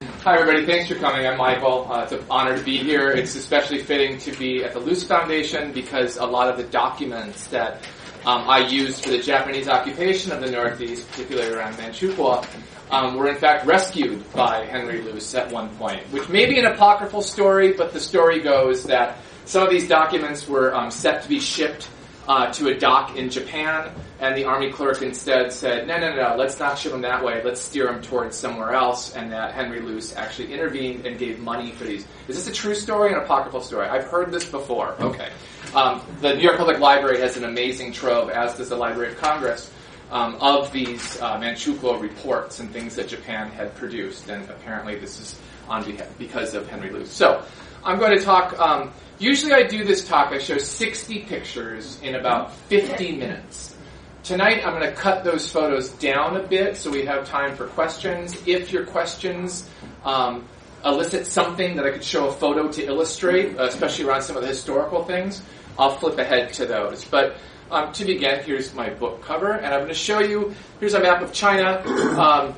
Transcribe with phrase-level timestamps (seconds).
[0.00, 0.64] Hi, everybody.
[0.64, 1.26] Thanks for coming.
[1.26, 1.86] I'm Michael.
[1.86, 3.10] Uh, it's an honor to be here.
[3.10, 7.48] It's especially fitting to be at the Luce Foundation because a lot of the documents
[7.48, 7.86] that
[8.26, 12.44] um, I used for the Japanese occupation of the Northeast, particularly around Manchukuo,
[12.90, 16.66] um, were in fact rescued by Henry Luce at one point, which may be an
[16.66, 21.28] apocryphal story, but the story goes that some of these documents were um, set to
[21.28, 21.88] be shipped
[22.26, 26.34] uh, to a dock in Japan, and the army clerk instead said, no, no, no,
[26.36, 29.80] let's not ship them that way, let's steer them towards somewhere else, and that Henry
[29.80, 32.04] Luce actually intervened and gave money for these.
[32.26, 33.86] Is this a true story or an apocryphal story?
[33.86, 34.96] I've heard this before.
[35.00, 35.28] Okay.
[35.76, 39.18] Um, the New York Public Library has an amazing trove, as does the Library of
[39.18, 39.70] Congress,
[40.10, 45.20] um, of these uh, Manchukuo reports and things that Japan had produced, and apparently this
[45.20, 47.12] is on behalf, because of Henry Luce.
[47.12, 47.44] So,
[47.84, 48.58] I'm going to talk.
[48.58, 50.32] Um, usually, I do this talk.
[50.32, 53.76] I show 60 pictures in about 50 minutes.
[54.22, 57.66] Tonight, I'm going to cut those photos down a bit so we have time for
[57.66, 58.34] questions.
[58.46, 59.68] If your questions
[60.06, 60.48] um,
[60.86, 64.48] elicit something that I could show a photo to illustrate, especially around some of the
[64.48, 65.42] historical things,
[65.78, 67.04] I'll flip ahead to those.
[67.04, 67.36] But
[67.70, 70.54] um, to begin, here's my book cover, and I'm going to show you.
[70.80, 71.82] Here's a map of China.
[72.16, 72.54] Um,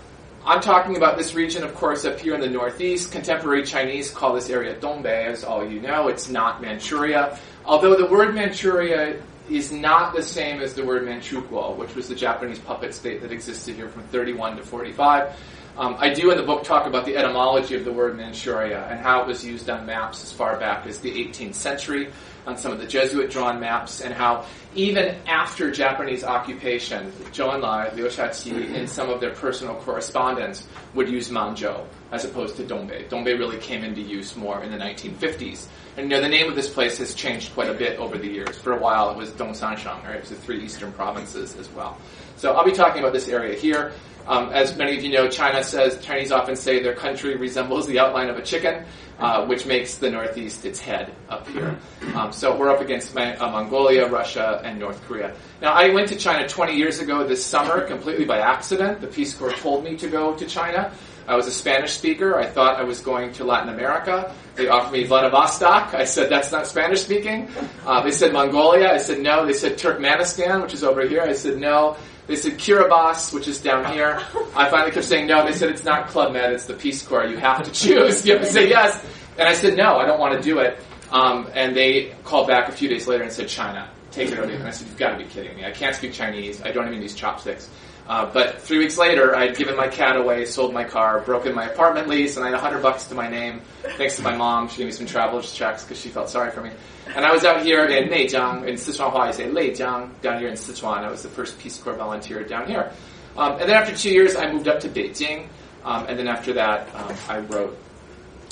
[0.47, 3.13] I'm talking about this region, of course, up here in the northeast.
[3.13, 6.09] Contemporary Chinese call this area Dongbei, as all you know.
[6.09, 7.39] It's not Manchuria.
[7.67, 12.15] Although the word Manchuria is not the same as the word Manchukuo, which was the
[12.15, 15.37] Japanese puppet state that existed here from 31 to 45.
[15.77, 18.99] Um, I do in the book talk about the etymology of the word Manchuria and
[18.99, 22.11] how it was used on maps as far back as the 18th century
[22.49, 27.95] on some of the Jesuit drawn maps, and how even after Japanese occupation, Zhou Enlai,
[27.95, 33.07] Liu Shaoqi, in some of their personal correspondence, would use Manzhou as opposed to Dongbei.
[33.11, 35.67] Dongbei really came into use more in the 1950s.
[35.99, 38.29] And you know, the name of this place has changed quite a bit over the
[38.29, 38.57] years.
[38.57, 40.17] For a while, it was Dongsansheng, right?
[40.17, 41.99] It was the three eastern provinces as well.
[42.39, 43.93] So I'll be talking about this area here.
[44.29, 47.99] Um, as many of you know, China says Chinese often say their country resembles the
[47.99, 48.85] outline of a chicken,
[49.19, 51.79] uh, which makes the Northeast its head up here.
[52.15, 55.35] Um, so we're up against uh, Mongolia, Russia, and North Korea.
[55.63, 59.01] Now, I went to China 20 years ago this summer, completely by accident.
[59.01, 60.93] The Peace Corps told me to go to China.
[61.27, 62.39] I was a Spanish speaker.
[62.39, 64.35] I thought I was going to Latin America.
[64.55, 65.95] They offered me Vladivostok.
[65.95, 67.49] I said, that's not Spanish speaking.
[67.85, 68.91] Uh, they said Mongolia.
[68.93, 69.45] I said, no.
[69.45, 71.23] They said Turkmenistan, which is over here.
[71.23, 71.97] I said, no.
[72.29, 74.23] They said Kiribati, which is down here.
[74.55, 75.45] I finally kept saying no.
[75.45, 77.25] They said it's not Club Med, it's the Peace Corps.
[77.25, 78.25] You have to choose.
[78.25, 79.03] You have to say yes.
[79.39, 80.79] And I said no, I don't want to do it.
[81.11, 84.59] Um, and they called back a few days later and said China, take it leave.
[84.61, 85.65] And I said you've got to be kidding me.
[85.65, 86.61] I can't speak Chinese.
[86.63, 87.71] I don't even use chopsticks.
[88.07, 91.67] Uh, but three weeks later, I'd given my cat away, sold my car, broken my
[91.67, 93.61] apartment lease, and I had a hundred bucks to my name.
[93.97, 96.63] Thanks to my mom, she gave me some traveler's checks because she felt sorry for
[96.63, 96.71] me.
[97.15, 100.49] And I was out here in Neijiang, in Sichuan Hua, you say Leijiang, down here
[100.49, 100.99] in Sichuan.
[100.99, 102.93] I was the first Peace Corps volunteer down here.
[103.37, 105.49] Um, and then after two years, I moved up to Beijing.
[105.85, 107.79] Um, and then after that, um, I wrote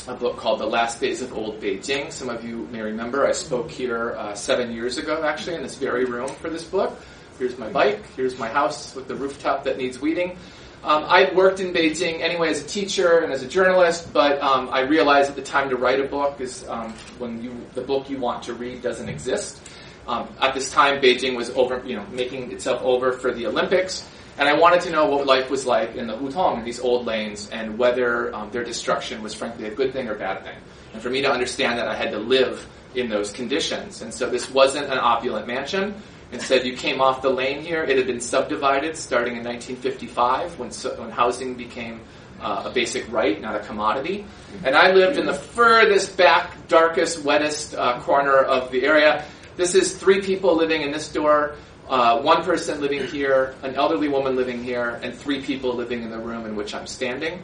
[0.08, 2.10] a book called The Last Days of Old Beijing.
[2.10, 5.74] Some of you may remember I spoke here uh, seven years ago, actually, in this
[5.74, 6.98] very room for this book.
[7.38, 8.04] Here's my bike.
[8.16, 10.38] Here's my house with the rooftop that needs weeding.
[10.86, 14.68] Um, I'd worked in Beijing anyway as a teacher and as a journalist, but um,
[14.70, 18.08] I realized at the time to write a book is um, when you the book
[18.08, 19.60] you want to read doesn't exist.
[20.06, 24.08] Um, at this time, Beijing was over, you know, making itself over for the Olympics,
[24.38, 27.50] and I wanted to know what life was like in the Hutong, these old lanes,
[27.50, 30.56] and whether um, their destruction was frankly a good thing or a bad thing.
[30.94, 32.64] And for me to understand that, I had to live
[32.94, 34.02] in those conditions.
[34.02, 35.94] And so this wasn't an opulent mansion.
[36.32, 37.84] Instead, you came off the lane here.
[37.84, 42.00] It had been subdivided starting in 1955 when, when housing became
[42.40, 44.26] uh, a basic right, not a commodity.
[44.64, 49.24] And I lived in the furthest back, darkest, wettest uh, corner of the area.
[49.56, 51.54] This is three people living in this door,
[51.88, 56.10] uh, one person living here, an elderly woman living here, and three people living in
[56.10, 57.42] the room in which I'm standing.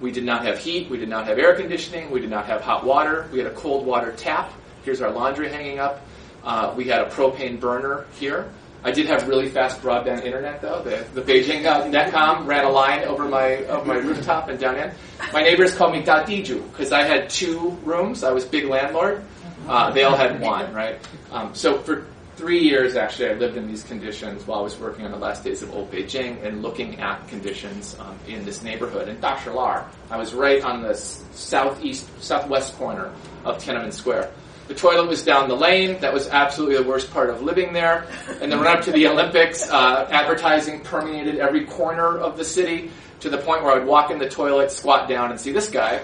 [0.00, 2.62] We did not have heat, we did not have air conditioning, we did not have
[2.62, 4.52] hot water, we had a cold water tap.
[4.82, 6.00] Here's our laundry hanging up.
[6.44, 8.50] Uh, we had a propane burner here.
[8.84, 10.82] I did have really fast broadband internet though.
[10.82, 14.76] The, the Beijing uh, Netcom ran a line over my over my rooftop and down
[14.76, 14.90] in.
[15.32, 18.24] My neighbors called me Diju because I had two rooms.
[18.24, 19.22] I was big landlord.
[19.68, 20.98] Uh, they all had one, right?
[21.30, 25.04] Um, so for three years, actually, I lived in these conditions while I was working
[25.04, 29.08] on the last days of Old Beijing and looking at conditions um, in this neighborhood.
[29.08, 33.12] In Dashilar, I was right on the southeast, southwest corner
[33.44, 34.32] of Tiananmen Square.
[34.72, 36.00] The toilet was down the lane.
[36.00, 38.06] That was absolutely the worst part of living there.
[38.40, 42.90] And then run up to the Olympics, uh, advertising permeated every corner of the city.
[43.20, 45.68] to the point where I would walk in the toilet, squat down, and see this
[45.68, 46.00] guy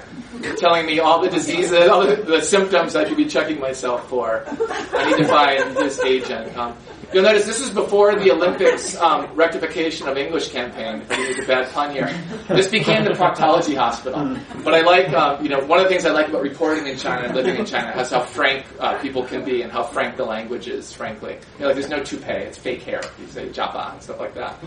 [0.56, 4.44] telling me all the diseases, all the, the symptoms I should be checking myself for.
[4.46, 6.56] I need to find this agent.
[6.56, 6.76] Um,
[7.12, 11.06] You'll notice this is before the Olympics um, rectification of English campaign.
[11.08, 12.12] If a bad pun here,
[12.48, 14.36] this became the proctology hospital.
[14.62, 16.98] But I like, um, you know, one of the things I like about reporting in
[16.98, 20.18] China and living in China is how frank uh, people can be and how frank
[20.18, 20.92] the language is.
[20.92, 23.00] Frankly, you know, like there's no toupee; it's fake hair.
[23.18, 24.58] You say japa and stuff like that.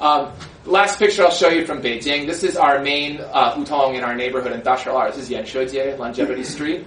[0.00, 0.32] Um,
[0.62, 2.24] the last picture I'll show you from Beijing.
[2.24, 5.12] This is our main uh, hutong in our neighborhood in Dashalar.
[5.12, 6.86] This is Yanshejie, Longevity Street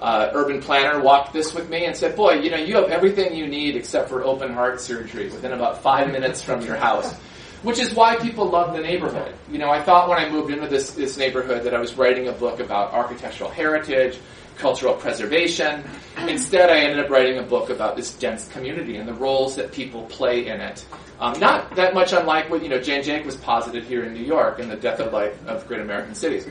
[0.00, 3.34] uh, urban planner walked this with me and said, "Boy, you know, you have everything
[3.34, 7.14] you need except for open heart surgery within about five minutes from your house."
[7.62, 9.34] Which is why people love the neighborhood.
[9.52, 12.28] You know, I thought when I moved into this this neighborhood that I was writing
[12.28, 14.18] a book about architectural heritage,
[14.56, 15.84] cultural preservation.
[16.28, 19.72] Instead, I ended up writing a book about this dense community and the roles that
[19.72, 20.84] people play in it.
[21.18, 24.58] Um, not that much unlike what you know Jane Jacobs posited here in New York
[24.58, 26.46] in the death of life of great American cities.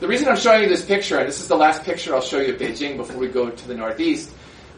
[0.00, 2.38] The reason I'm showing you this picture, and this is the last picture I'll show
[2.38, 4.32] you of Beijing before we go to the northeast,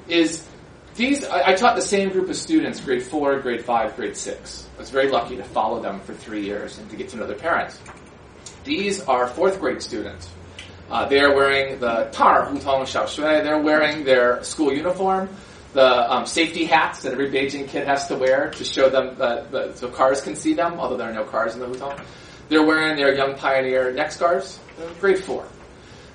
[0.08, 0.46] is
[0.94, 4.68] these, I, I, taught the same group of students, grade 4, grade 5, grade 6.
[4.76, 7.26] I was very lucky to follow them for three years and to get to know
[7.26, 7.78] their parents.
[8.64, 10.30] These are fourth grade students.
[10.90, 13.44] Uh, they are wearing the tar, Hutong Xiaoshui.
[13.44, 15.28] They're wearing their school uniform,
[15.74, 19.50] the um, safety hats that every Beijing kid has to wear to show them that
[19.52, 22.02] the, so cars can see them, although there are no cars in the Hutong.
[22.48, 24.58] They're wearing their Young Pioneer neck scarves,
[25.00, 25.46] grade four.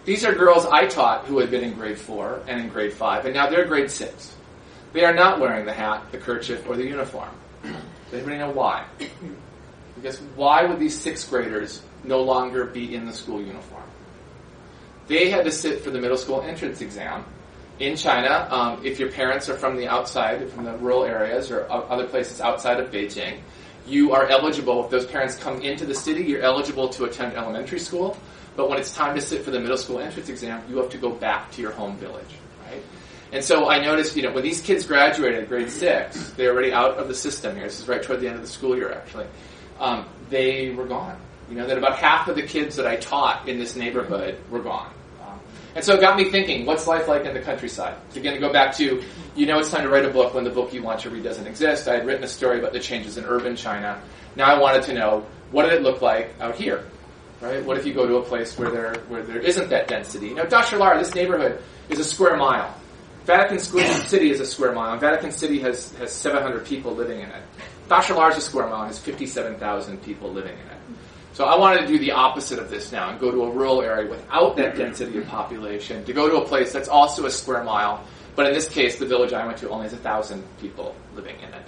[0.06, 3.26] These are girls I taught who had been in grade four and in grade five,
[3.26, 4.36] and now they're grade six.
[4.94, 7.30] They are not wearing the hat, the kerchief, or the uniform.
[7.64, 7.74] Does
[8.14, 8.86] anybody know why?
[9.96, 13.84] Because why would these sixth graders no longer be in the school uniform?
[15.08, 17.26] They had to sit for the middle school entrance exam
[17.80, 18.48] in China.
[18.50, 22.40] Um, if your parents are from the outside, from the rural areas or other places
[22.42, 23.40] outside of Beijing,
[23.88, 27.80] you are eligible, if those parents come into the city, you're eligible to attend elementary
[27.80, 28.18] school.
[28.56, 30.98] But when it's time to sit for the middle school entrance exam, you have to
[30.98, 32.36] go back to your home village,
[32.70, 32.82] right?
[33.32, 36.98] And so I noticed, you know, when these kids graduated grade six, they're already out
[36.98, 37.66] of the system here.
[37.66, 39.28] This is right toward the end of the school year, actually.
[39.80, 41.20] Um, they were gone.
[41.50, 44.62] You know, that about half of the kids that I taught in this neighborhood were
[44.62, 44.92] gone.
[45.76, 47.98] And so it got me thinking, what's life like in the countryside?
[48.16, 49.04] Again, to go back to,
[49.36, 51.24] you know it's time to write a book when the book you want to read
[51.24, 51.90] doesn't exist.
[51.90, 54.02] I had written a story about the changes in urban China.
[54.38, 56.86] Now I wanted to know, what did it look like out here?
[57.42, 57.64] Right?
[57.66, 60.34] What if you go to a place where there, where there isn't that density?
[60.34, 62.74] Now, Dashalar, this neighborhood, is a square mile.
[63.26, 67.42] Vatican City is a square mile, Vatican City has, has 700 people living in it.
[67.90, 70.78] Dashalar is a square mile, has 57,000 people living in it.
[71.34, 73.82] So I wanted to do the opposite of this now and go to a rural
[73.82, 77.64] area without that density of population, to go to a place that's also a square
[77.64, 78.06] mile,
[78.36, 81.36] but in this case, the village I went to only has a thousand people living
[81.40, 81.66] in it.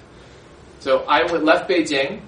[0.79, 2.21] So I left Beijing.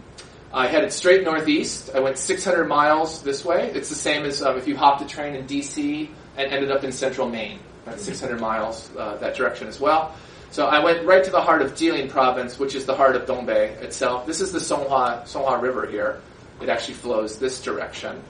[0.51, 1.91] I headed straight northeast.
[1.93, 3.71] I went 600 miles this way.
[3.71, 6.09] It's the same as um, if you hopped a train in D.C.
[6.37, 7.59] and ended up in central Maine.
[7.85, 10.15] That's 600 miles uh, that direction as well.
[10.51, 13.27] So I went right to the heart of Jilin province, which is the heart of
[13.27, 14.25] Dongbei itself.
[14.25, 16.19] This is the Songhua, Songhua River here.
[16.61, 18.21] It actually flows this direction.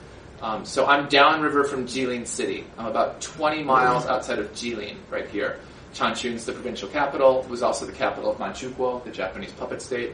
[0.42, 2.66] Um, so I'm downriver from Jilin City.
[2.76, 5.58] I'm about 20 miles outside of Jilin, right here.
[5.94, 7.42] Changchun's the provincial capital.
[7.42, 10.12] It was also the capital of Manchukuo, the Japanese puppet state.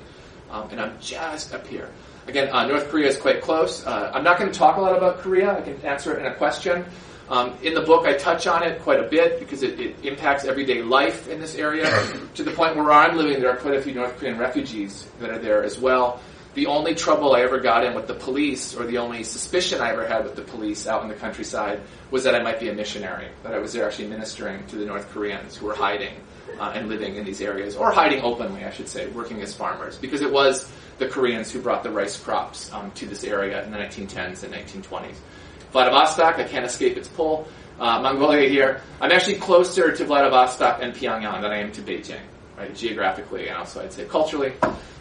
[0.51, 1.89] Um, and I'm just up here.
[2.27, 3.87] Again, uh, North Korea is quite close.
[3.87, 5.59] Uh, I'm not going to talk a lot about Korea.
[5.59, 6.85] I can answer it in a question.
[7.29, 10.45] Um, in the book, I touch on it quite a bit because it, it, impacts
[10.45, 11.91] everyday life in this area
[12.35, 15.31] to the point where I'm living, there are quite a few North Korean refugees that
[15.31, 16.21] are there as well
[16.57, 19.91] the only trouble I ever got in with the police, or the only suspicion I
[19.93, 22.73] ever had with the police out in the countryside, was that I might be a
[22.73, 26.15] missionary, that I was there actually ministering to the North Koreans who were hiding
[26.59, 29.99] uh, and living in these areas, or hiding openly, I should say, working as farmers,
[29.99, 33.71] because it was the Koreans who brought the rice crops um, to this area in
[33.71, 35.17] the 1910s and 1920s.
[35.73, 37.47] Vladivostok, I can't escape its pull.
[37.79, 38.81] Uh, Mongolia here.
[39.03, 42.23] I'm actually closer to Vladivostok and Pyongyang than I am to Beijing
[42.57, 44.53] right, geographically and also I'd say culturally.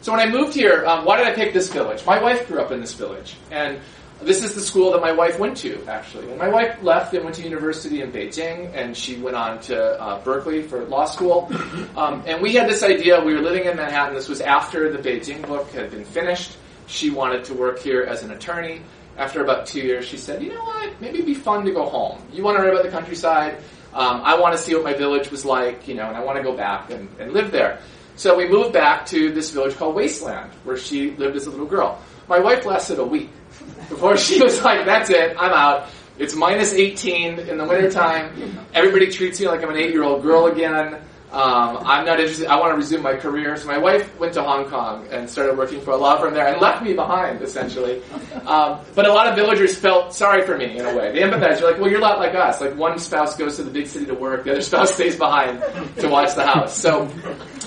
[0.01, 2.05] So when I moved here, um, why did I pick this village?
[2.05, 3.79] My wife grew up in this village, and
[4.21, 6.29] this is the school that my wife went to, actually.
[6.29, 10.01] And my wife left and went to university in Beijing, and she went on to
[10.01, 11.51] uh, Berkeley for law school.
[11.97, 14.97] Um, and we had this idea, we were living in Manhattan, this was after the
[14.97, 16.57] Beijing book had been finished.
[16.87, 18.81] She wanted to work here as an attorney.
[19.17, 21.85] After about two years, she said, you know what, maybe it'd be fun to go
[21.85, 22.21] home.
[22.31, 23.61] You want to write about the countryside?
[23.95, 26.37] Um, I want to see what my village was like, you know, and I want
[26.37, 27.79] to go back and, and live there.
[28.17, 31.65] So we moved back to this village called Wasteland, where she lived as a little
[31.65, 32.01] girl.
[32.27, 33.29] My wife lasted a week
[33.89, 35.87] before she was like, that's it, I'm out.
[36.17, 38.59] It's minus 18 in the wintertime.
[38.73, 41.01] Everybody treats me like I'm an eight year old girl again.
[41.35, 42.47] Um, I'm not interested.
[42.47, 43.57] I want to resume my career.
[43.57, 46.47] So my wife went to Hong Kong and started working for a law firm there
[46.47, 48.01] and left me behind, essentially.
[48.45, 51.11] Um, but a lot of villagers felt sorry for me in a way.
[51.11, 51.59] They empathized.
[51.59, 52.61] They're like, well, you're a lot like us.
[52.61, 55.61] Like one spouse goes to the big city to work, the other spouse stays behind
[55.97, 56.77] to watch the house.
[56.77, 57.03] So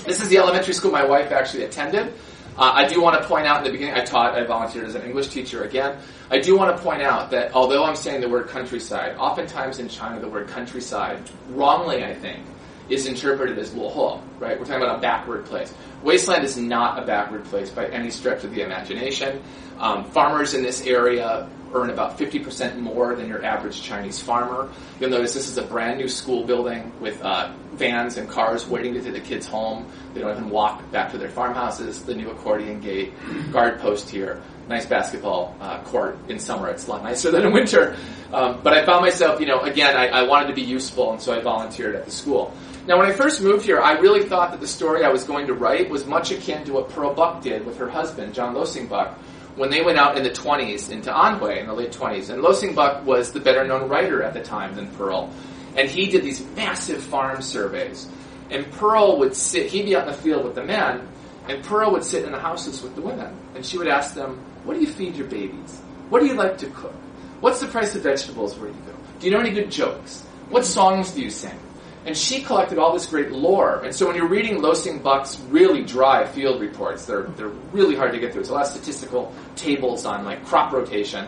[0.07, 2.11] this is the elementary school my wife actually attended.
[2.57, 4.95] Uh, I do want to point out in the beginning, I taught, I volunteered as
[4.95, 5.99] an English teacher again.
[6.31, 9.89] I do want to point out that although I'm saying the word countryside, oftentimes in
[9.89, 11.21] China the word countryside,
[11.51, 12.43] wrongly I think,
[12.89, 14.59] is interpreted as luohou, right?
[14.59, 15.73] We're talking about a backward place.
[16.03, 19.41] Wasteland is not a backward place by any stretch of the imagination.
[19.79, 24.69] Um, farmers in this area earn about 50% more than your average Chinese farmer.
[24.99, 28.93] You'll notice this is a brand new school building with uh, vans and cars waiting
[28.95, 29.87] to take the kids home.
[30.13, 32.03] They don't even walk back to their farmhouses.
[32.03, 33.13] The new accordion gate,
[33.51, 36.69] guard post here, nice basketball uh, court in summer.
[36.69, 37.97] It's a lot nicer than in winter.
[38.31, 41.21] Um, but I found myself, you know, again, I, I wanted to be useful, and
[41.21, 42.53] so I volunteered at the school.
[42.87, 45.47] Now, when I first moved here, I really thought that the story I was going
[45.47, 48.87] to write was much akin to what Pearl Buck did with her husband, John Lossing
[48.87, 49.17] Buck,
[49.55, 52.29] when they went out in the 20s into Anhui in the late 20s.
[52.29, 55.31] And Lossing Buck was the better known writer at the time than Pearl.
[55.75, 58.07] And he did these massive farm surveys.
[58.49, 61.07] And Pearl would sit, he'd be out in the field with the men,
[61.49, 63.35] and Pearl would sit in the houses with the women.
[63.55, 65.79] And she would ask them, What do you feed your babies?
[66.09, 66.93] What do you like to cook?
[67.39, 68.93] What's the price of vegetables where you go?
[69.19, 70.21] Do you know any good jokes?
[70.49, 71.57] What songs do you sing?
[72.05, 73.81] And she collected all this great lore.
[73.83, 78.13] And so when you're reading Lossing Buck's really dry field reports, they're, they're really hard
[78.13, 78.41] to get through.
[78.41, 81.27] It's a lot of statistical tables on like crop rotation.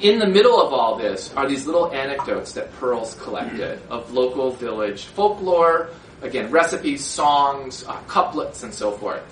[0.00, 4.50] In the middle of all this are these little anecdotes that Pearl's collected of local
[4.50, 5.90] village folklore,
[6.22, 9.22] again, recipes, songs, uh, couplets, and so forth.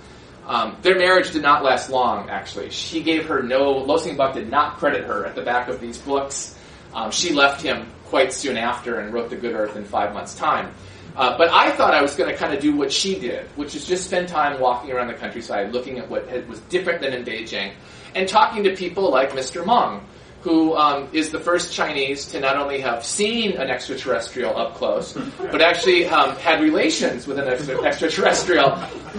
[0.48, 2.70] Um, their marriage did not last long, actually.
[2.70, 5.98] She gave her no, Lossing Buck did not credit her at the back of these
[5.98, 6.56] books.
[6.94, 10.34] Um, she left him quite soon after and wrote The Good Earth in five months'
[10.34, 10.72] time.
[11.14, 13.74] Uh, but I thought I was going to kind of do what she did, which
[13.74, 17.24] is just spend time walking around the countryside, looking at what was different than in
[17.24, 17.72] Beijing,
[18.14, 19.66] and talking to people like Mr.
[19.66, 20.00] Meng,
[20.42, 25.12] who um, is the first Chinese to not only have seen an extraterrestrial up close,
[25.38, 28.72] but actually um, had relations with an extra- extraterrestrial.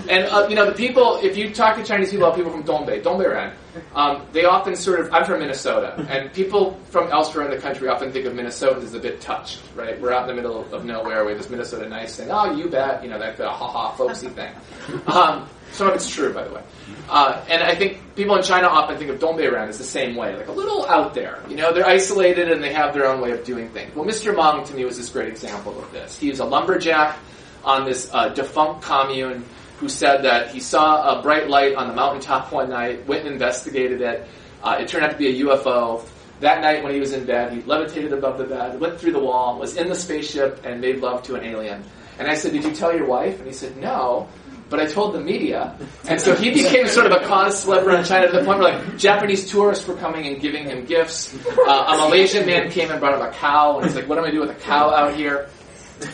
[0.09, 3.03] And uh, you know, the people, if you talk to Chinese people, people from Dongbei,
[3.03, 3.53] Dongbeiren,
[3.95, 5.13] um, they often sort of.
[5.13, 8.93] I'm from Minnesota, and people from elsewhere in the country often think of Minnesotans as
[8.93, 9.99] a bit touched, right?
[9.99, 12.29] We're out in the middle of nowhere with this Minnesota nice thing.
[12.31, 14.51] Oh, you bet, you know, that ha ha folksy thing.
[15.07, 16.63] Um, some of it's true, by the way.
[17.09, 20.15] Uh, and I think people in China often think of Dongbei Dongbeiren as the same
[20.15, 21.41] way, like a little out there.
[21.47, 23.95] You know, they're isolated and they have their own way of doing things.
[23.95, 24.35] Well, Mr.
[24.35, 26.19] Meng to me was this great example of this.
[26.19, 27.17] He was a lumberjack
[27.63, 29.43] on this uh, defunct commune
[29.79, 33.33] who said that he saw a bright light on the mountaintop one night, went and
[33.33, 34.27] investigated it.
[34.61, 36.05] Uh, it turned out to be a UFO.
[36.41, 39.19] That night when he was in bed, he levitated above the bed, went through the
[39.19, 41.83] wall, was in the spaceship, and made love to an alien.
[42.17, 43.37] And I said, Did you tell your wife?
[43.39, 44.27] And he said, No
[44.69, 45.75] but I told the media.
[46.07, 48.73] And so he became sort of a cause celebrity in China to the point where
[48.73, 51.35] like Japanese tourists were coming and giving him gifts.
[51.47, 54.25] Uh, a Malaysian man came and brought him a cow, and he's like, "What am
[54.25, 55.49] I do with a cow out here?"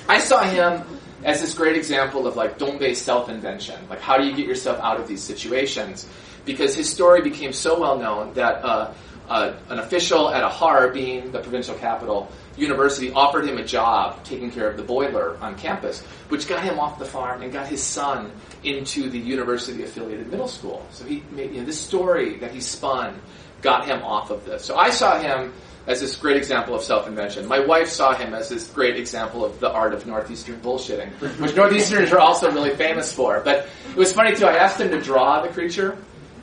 [0.07, 0.83] I saw him
[1.23, 3.89] as this great example of like Dongbei self-invention.
[3.89, 6.07] Like, how do you get yourself out of these situations?
[6.45, 8.93] Because his story became so well known that uh,
[9.27, 14.51] uh, an official at a being the provincial capital, university offered him a job taking
[14.51, 17.83] care of the boiler on campus, which got him off the farm and got his
[17.83, 18.31] son
[18.63, 20.85] into the university affiliated middle school.
[20.91, 23.19] So he made, you know, this story that he spun
[23.61, 24.63] got him off of this.
[24.63, 25.53] So I saw him
[25.87, 27.47] as this great example of self-invention.
[27.47, 31.51] My wife saw him as this great example of the art of Northeastern bullshitting, which
[31.51, 33.41] Northeasterners are also really famous for.
[33.41, 35.97] But it was funny too, I asked him to draw the creature,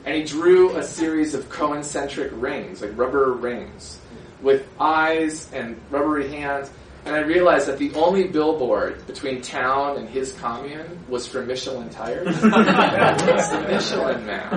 [0.05, 3.99] and he drew a series of concentric rings, like rubber rings
[4.43, 6.69] with eyes and rubbery hands.
[7.05, 11.89] And I realized that the only billboard between town and his commune was for Michelin
[11.89, 12.27] tires.
[12.29, 14.53] it's the Michelin man.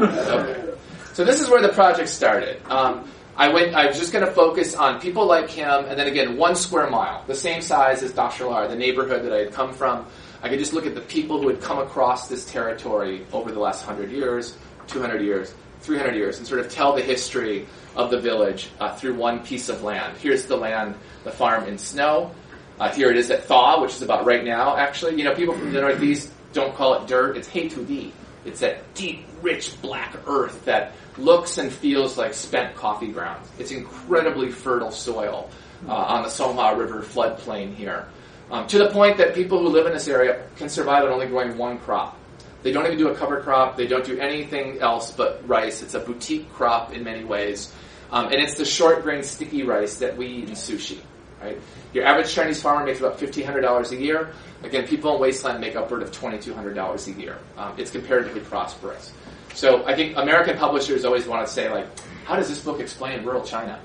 [0.00, 0.74] Okay.
[1.12, 2.62] So this is where the project started.
[2.70, 3.74] Um, I went.
[3.74, 6.88] I was just going to focus on people like him, and then again, one square
[6.88, 10.06] mile, the same size as Dashalar, the neighborhood that I had come from.
[10.42, 13.60] I could just look at the people who had come across this territory over the
[13.60, 14.56] last hundred years,
[14.86, 17.66] two hundred years, 300 years and sort of tell the history
[17.96, 20.16] of the village uh, through one piece of land.
[20.18, 20.94] Here's the land,
[21.24, 22.32] the farm in snow.
[22.78, 25.16] Uh, here it is at thaw, which is about right now, actually.
[25.16, 28.12] You know, people from the Northeast don't call it dirt, it's Heitudi.
[28.44, 33.48] It's that deep, rich, black earth that looks and feels like spent coffee grounds.
[33.58, 35.50] It's incredibly fertile soil
[35.86, 38.06] uh, on the Songhua River floodplain here.
[38.50, 41.26] Um, to the point that people who live in this area can survive on only
[41.26, 42.16] growing one crop.
[42.62, 43.76] They don't even do a cover crop.
[43.76, 45.82] They don't do anything else but rice.
[45.82, 47.72] It's a boutique crop in many ways.
[48.12, 50.98] Um, and it's the short grain sticky rice that we eat in sushi.
[51.40, 51.58] right?
[51.94, 54.30] Your average Chinese farmer makes about $1,500 a year.
[54.62, 57.38] Again, people in wasteland make upward of $2,200 a year.
[57.56, 59.12] Um, it's comparatively prosperous.
[59.54, 61.86] So I think American publishers always want to say, like,
[62.24, 63.80] how does this book explain rural China?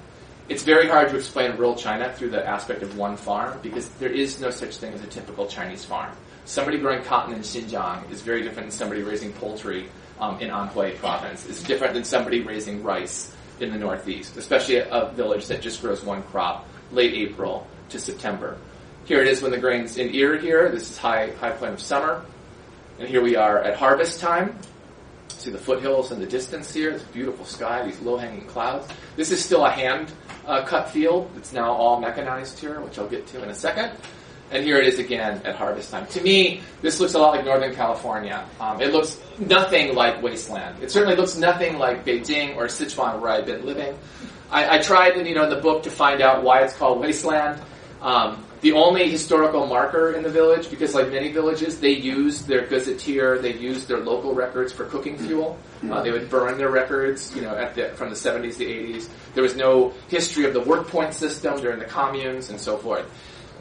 [0.48, 4.12] It's very hard to explain rural China through the aspect of one farm because there
[4.12, 6.12] is no such thing as a typical Chinese farm.
[6.46, 10.96] Somebody growing cotton in Xinjiang is very different than somebody raising poultry um, in Anhui
[10.98, 11.46] province.
[11.48, 15.82] It's different than somebody raising rice in the northeast, especially a, a village that just
[15.82, 18.58] grows one crop, late April to September.
[19.06, 20.70] Here it is when the grain's in ear here.
[20.70, 22.24] This is high, high point of summer.
[23.00, 24.58] And here we are at harvest time.
[25.30, 26.92] See the foothills in the distance here.
[26.92, 28.88] This beautiful sky, these low-hanging clouds.
[29.16, 30.12] This is still a hand
[30.46, 31.30] uh, cut field.
[31.38, 33.92] It's now all mechanized here, which I'll get to in a second.
[34.52, 36.06] And here it is again at harvest time.
[36.08, 38.46] To me, this looks a lot like Northern California.
[38.60, 40.84] Um, it looks nothing like wasteland.
[40.84, 43.98] It certainly looks nothing like Beijing or Sichuan where I've been living.
[44.52, 47.62] I, I tried, you know, in the book to find out why it's called wasteland.
[48.02, 52.66] Um, the only historical marker in the village, because like many villages, they use their
[52.66, 55.60] gazetteer, they use their local records for cooking fuel.
[55.90, 59.08] Uh, they would burn their records, you know, the, from the 70s to 80s.
[59.34, 63.06] There was no history of the work point system during the communes and so forth.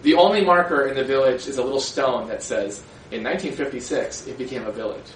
[0.04, 4.36] The only marker in the village is a little stone that says, in 1956, it
[4.36, 5.06] became a village.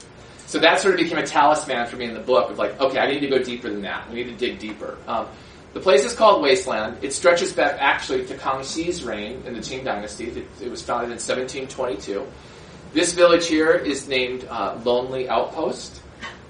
[0.47, 2.99] So that sort of became a talisman for me in the book of like, okay,
[2.99, 4.09] I need to go deeper than that.
[4.09, 4.97] We need to dig deeper.
[5.07, 5.27] Um,
[5.75, 6.97] the place is called Wasteland.
[7.03, 10.29] It stretches back actually to Kangxi's reign in the Qing Dynasty.
[10.29, 12.27] It, it was founded in 1722.
[12.95, 16.01] This village here is named uh, Lonely Outpost.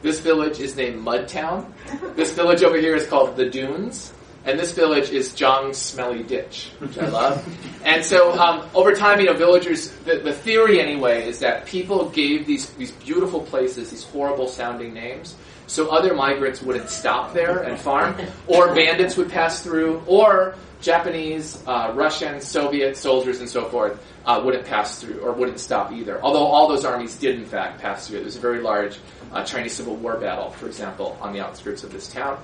[0.00, 1.72] This village is named Mudtown.
[2.14, 4.12] This village over here is called The Dunes.
[4.44, 7.46] And this village is Zhang's Smelly Ditch, which I love.
[7.84, 12.08] and so um, over time, you know, villagers, the, the theory anyway is that people
[12.10, 15.36] gave these, these beautiful places these horrible sounding names
[15.68, 18.16] so other migrants wouldn't stop there and farm,
[18.46, 24.40] or bandits would pass through, or Japanese, uh, Russian, Soviet soldiers and so forth uh,
[24.42, 26.20] wouldn't pass through or wouldn't stop either.
[26.22, 28.18] Although all those armies did in fact pass through.
[28.18, 28.98] There was a very large
[29.32, 32.38] uh, Chinese Civil War battle, for example, on the outskirts of this town.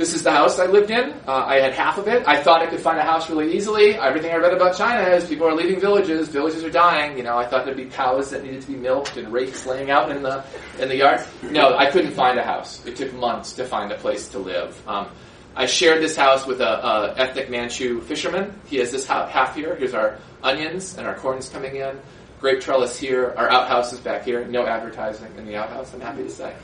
[0.00, 1.12] This is the house I lived in.
[1.28, 2.26] Uh, I had half of it.
[2.26, 3.96] I thought I could find a house really easily.
[3.96, 6.28] Everything I read about China is people are leaving villages.
[6.28, 7.18] Villages are dying.
[7.18, 9.90] You know, I thought there'd be cows that needed to be milked and rakes laying
[9.90, 10.42] out in the
[10.78, 11.22] in the yard.
[11.42, 12.82] No, I couldn't find a house.
[12.86, 14.82] It took months to find a place to live.
[14.88, 15.10] Um,
[15.54, 18.58] I shared this house with a, a, ethnic Manchu fisherman.
[18.68, 19.76] He has this half here.
[19.76, 22.00] Here's our onions and our corn's coming in.
[22.40, 23.34] Grape trellis here.
[23.36, 24.46] Our outhouse is back here.
[24.46, 25.92] No advertising in the outhouse.
[25.92, 26.56] I'm happy to say.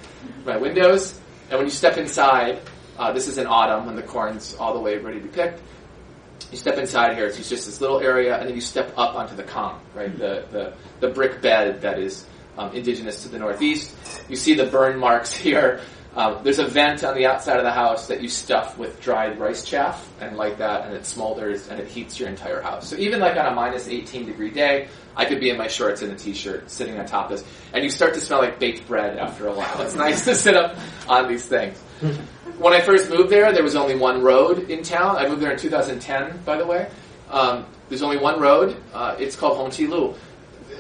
[0.47, 1.21] My windows.
[1.51, 2.61] And when you step inside,
[2.99, 5.61] uh, this is in autumn when the corn's all the way ready to be picked.
[6.51, 9.35] You step inside here, it's just this little area, and then you step up onto
[9.35, 10.17] the kang, right?
[10.17, 12.25] The, the, the brick bed that is
[12.57, 13.95] um, indigenous to the northeast.
[14.29, 15.81] You see the burn marks here.
[16.15, 19.39] Um, there's a vent on the outside of the house that you stuff with dried
[19.39, 22.89] rice chaff and like that, and it smolders and it heats your entire house.
[22.89, 26.01] So even like on a minus 18 degree day, I could be in my shorts
[26.01, 28.89] and a t-shirt sitting on top of this, and you start to smell like baked
[28.89, 29.83] bread after a while.
[29.83, 31.79] It's nice to sit up on these things
[32.59, 35.17] when I first moved there, there was only one road in town.
[35.17, 36.89] I moved there in 2010, by the way.
[37.31, 38.77] Um, there's only one road.
[38.93, 40.15] Uh, it's called Hongqi Lu.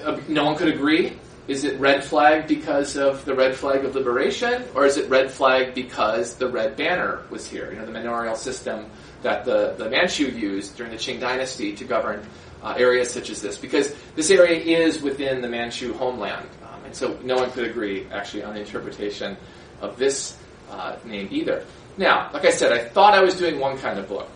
[0.04, 1.16] Uh, no one could agree.
[1.48, 5.30] Is it red flag because of the red flag of liberation, or is it red
[5.30, 7.70] flag because the red banner was here?
[7.70, 8.86] You know, the manorial system
[9.22, 12.26] that the, the Manchu used during the Qing dynasty to govern
[12.62, 13.58] uh, areas such as this.
[13.58, 16.48] Because this area is within the Manchu homeland.
[16.64, 19.36] Um, and so no one could agree, actually, on the interpretation
[19.80, 20.36] of this
[20.70, 21.64] uh, name either.
[21.96, 24.28] Now, like I said, I thought I was doing one kind of book,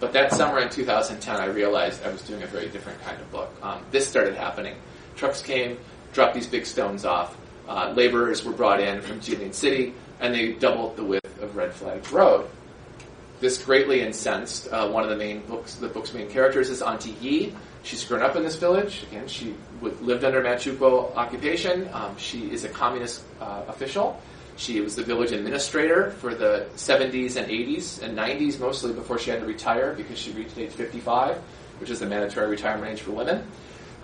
[0.00, 3.30] but that summer in 2010, I realized I was doing a very different kind of
[3.30, 3.50] book.
[3.62, 4.76] Um, this started happening.
[5.16, 5.78] Trucks came,
[6.12, 7.36] dropped these big stones off.
[7.68, 11.74] Uh, laborers were brought in from Jilin City, and they doubled the width of Red
[11.74, 12.48] Flag Road.
[13.40, 15.74] This greatly incensed uh, one of the main books.
[15.74, 17.54] The book's main characters is Auntie Yi.
[17.82, 19.02] She's grown up in this village.
[19.10, 21.88] Again, she lived under Manchukuo occupation.
[21.92, 24.22] Um, she is a communist uh, official
[24.56, 29.30] she was the village administrator for the 70s and 80s and 90s mostly before she
[29.30, 31.36] had to retire because she reached age 55,
[31.78, 33.46] which is the mandatory retirement age for women.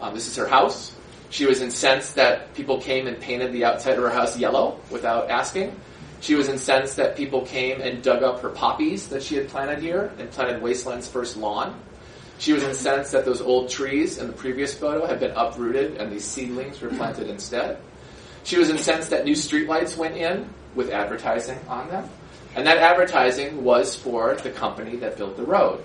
[0.00, 0.94] Um, this is her house.
[1.30, 5.30] She was incensed that people came and painted the outside of her house yellow without
[5.30, 5.78] asking.
[6.20, 9.78] She was incensed that people came and dug up her poppies that she had planted
[9.78, 11.80] here and planted Wasteland's first lawn.
[12.38, 16.10] She was incensed that those old trees in the previous photo had been uprooted and
[16.10, 17.78] these seedlings were planted instead.
[18.44, 22.09] She was incensed that new streetlights went in with advertising on them.
[22.57, 25.85] And that advertising was for the company that built the road.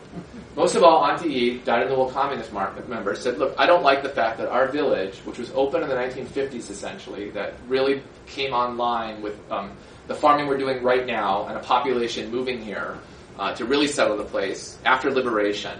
[0.55, 3.65] Most of all, Auntie Yi, died in the Wool Communist market member, said, look, I
[3.65, 7.53] don't like the fact that our village, which was open in the 1950s essentially, that
[7.67, 9.71] really came online with um,
[10.07, 12.97] the farming we're doing right now and a population moving here
[13.37, 15.77] uh, to really settle the place after liberation,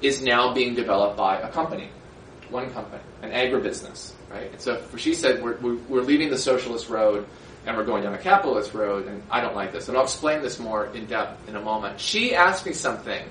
[0.00, 1.90] is now being developed by a company,
[2.50, 4.50] one company, an agribusiness, right?
[4.50, 5.56] And so she said, we're,
[5.88, 7.26] we're leaving the socialist road
[7.66, 9.88] and we're going down a capitalist road, and I don't like this.
[9.88, 11.98] And I'll explain this more in depth in a moment.
[11.98, 13.24] She asked me something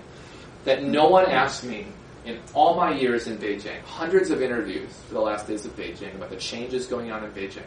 [0.65, 1.85] that no one asked me
[2.25, 6.15] in all my years in Beijing, hundreds of interviews for the last days of Beijing
[6.15, 7.63] about the changes going on in Beijing.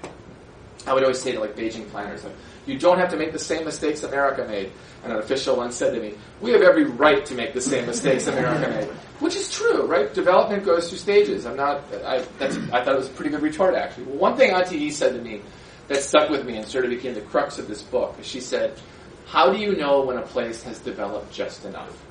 [0.86, 3.38] I would always say to like Beijing planners, like, you don't have to make the
[3.38, 4.72] same mistakes America made.
[5.04, 7.86] And an official once said to me, we have every right to make the same
[7.86, 8.88] mistakes America made
[9.20, 10.12] which is true, right?
[10.12, 11.46] Development goes through stages.
[11.46, 11.82] I'm not.
[12.04, 14.04] I, I thought it was a pretty good retort actually.
[14.04, 15.42] Well, one thing Auntie E said to me
[15.88, 18.16] that stuck with me and sort of became the crux of this book.
[18.22, 18.78] She said,
[19.26, 22.04] "How do you know when a place has developed just enough?"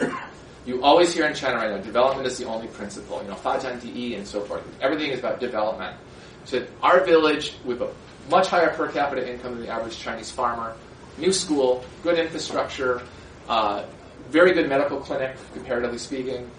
[0.65, 3.21] You always hear in China right now, development is the only principle.
[3.21, 4.63] You know, Fajan Di and so forth.
[4.81, 5.95] Everything is about development.
[6.45, 7.93] So our village with a
[8.31, 10.75] much higher per capita income than the average Chinese farmer,
[11.19, 13.03] new school, good infrastructure,
[13.47, 13.85] uh,
[14.29, 16.49] very good medical clinic, comparatively speaking,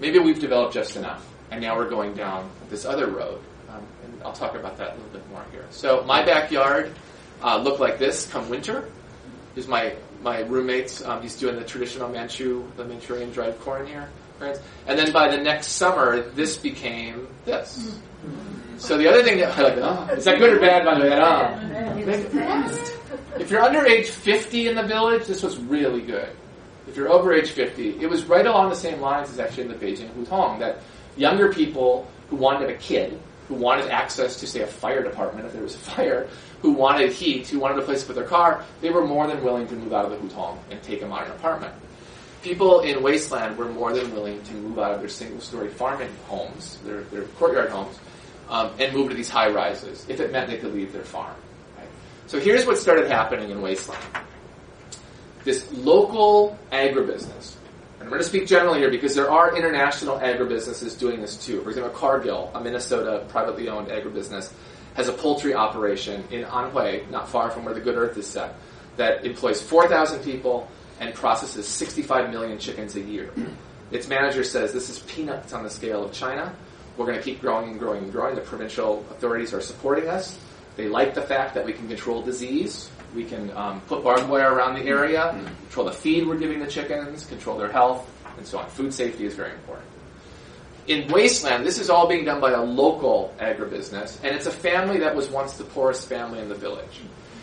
[0.00, 3.40] Maybe we've developed just enough, and now we're going down this other road.
[3.68, 5.66] Um, and I'll talk about that a little bit more here.
[5.70, 6.94] So my backyard
[7.42, 8.88] uh, looked like this come winter.
[9.54, 11.04] Here's my my roommates.
[11.04, 14.08] Um, he's doing the traditional Manchu, the Manchurian dried corn here.
[14.38, 14.58] Right?
[14.86, 17.98] And then by the next summer, this became this.
[18.78, 20.84] So the other thing that I like, oh, is that good or bad?
[20.84, 21.58] By the way, oh.
[23.38, 26.30] if you're under age 50 in the village, this was really good.
[26.90, 29.68] If you're over age 50, it was right along the same lines as actually in
[29.68, 30.78] the Beijing Hutong that
[31.16, 35.52] younger people who wanted a kid, who wanted access to say a fire department if
[35.52, 36.28] there was a fire,
[36.62, 39.44] who wanted heat, who wanted a place to put their car, they were more than
[39.44, 41.72] willing to move out of the hutong and take a modern apartment.
[42.42, 46.76] People in wasteland were more than willing to move out of their single-story farming homes,
[46.84, 48.00] their, their courtyard homes,
[48.48, 51.36] um, and move to these high rises if it meant they could leave their farm.
[51.78, 51.86] Right?
[52.26, 54.02] So here's what started happening in wasteland.
[55.44, 57.54] This local agribusiness,
[57.98, 61.62] and I'm going to speak generally here because there are international agribusinesses doing this too.
[61.62, 64.52] For example, Cargill, a Minnesota privately owned agribusiness,
[64.94, 68.54] has a poultry operation in Anhui, not far from where the Good Earth is set,
[68.96, 70.68] that employs 4,000 people
[71.00, 73.30] and processes 65 million chickens a year.
[73.90, 76.54] Its manager says this is peanuts on the scale of China.
[76.96, 78.34] We're going to keep growing and growing and growing.
[78.34, 80.38] The provincial authorities are supporting us.
[80.76, 82.90] They like the fact that we can control disease.
[83.14, 85.30] We can um, put barbed wire around the area,
[85.62, 88.68] control the feed we're giving the chickens, control their health, and so on.
[88.70, 89.90] Food safety is very important
[90.90, 94.98] in Wasteland, this is all being done by a local agribusiness, and it's a family
[94.98, 97.00] that was once the poorest family in the village.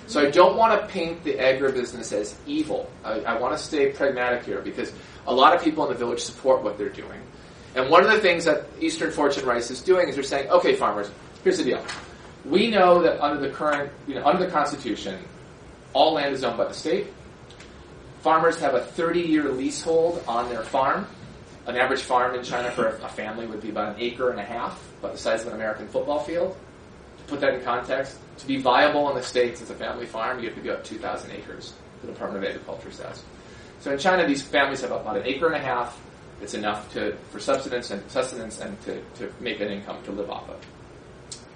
[0.08, 2.89] So I don't want to paint the agribusiness as evil.
[3.06, 4.91] I, I want to stay pragmatic here because
[5.27, 7.21] a lot of people in the village support what they're doing.
[7.75, 10.75] And one of the things that Eastern Fortune Rice is doing is they're saying, okay,
[10.75, 11.10] farmers,
[11.43, 11.86] here's the deal.
[12.43, 15.19] We know that under the current, you know, under the Constitution,
[15.97, 17.07] all land is owned by the state.
[18.21, 21.07] Farmers have a 30-year leasehold on their farm
[21.67, 24.43] an average farm in China for a family would be about an acre and a
[24.43, 26.55] half, about the size of an American football field.
[27.17, 30.39] To put that in context, to be viable in the States as a family farm,
[30.39, 33.21] you have to be up 2,000 acres, the Department of Agriculture says.
[33.81, 35.99] So in China, these families have about an acre and a half.
[36.41, 40.29] It's enough to, for subsistence and sustenance and to, to make an income to live
[40.29, 40.65] off of.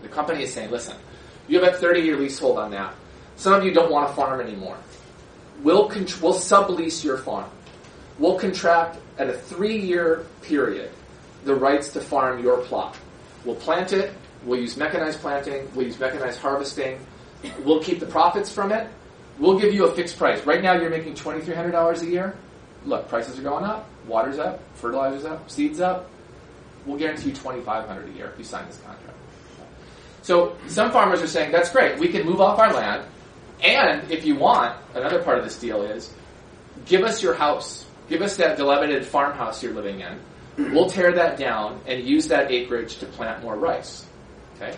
[0.02, 0.98] The company is saying, listen,
[1.48, 2.94] you have a 30-year leasehold on that.
[3.36, 4.78] Some of you don't want to farm anymore.
[5.64, 7.50] We'll, we'll sublease your farm.
[8.20, 10.92] We'll contract at a three-year period
[11.44, 12.96] the rights to farm your plot.
[13.46, 14.14] We'll plant it.
[14.46, 15.70] We'll use mechanized planting.
[15.76, 17.00] We'll use mechanized harvesting.
[17.64, 18.88] We'll keep the profits from it.
[19.40, 20.46] We'll give you a fixed price.
[20.46, 22.36] Right now, you're making twenty-three hundred dollars a year.
[22.86, 23.88] Look, prices are going up.
[24.08, 24.62] Water's up.
[24.76, 25.50] Fertilizer's up.
[25.50, 26.10] Seeds up.
[26.86, 29.18] We'll guarantee you twenty-five hundred a year if you sign this contract.
[30.22, 31.98] So some farmers are saying that's great.
[31.98, 33.04] We can move off our land,
[33.62, 36.14] and if you want, another part of this deal is
[36.86, 40.74] give us your house Give us that dilapidated farmhouse you're living in.
[40.74, 44.06] We'll tear that down and use that acreage to plant more rice.
[44.58, 44.78] Okay?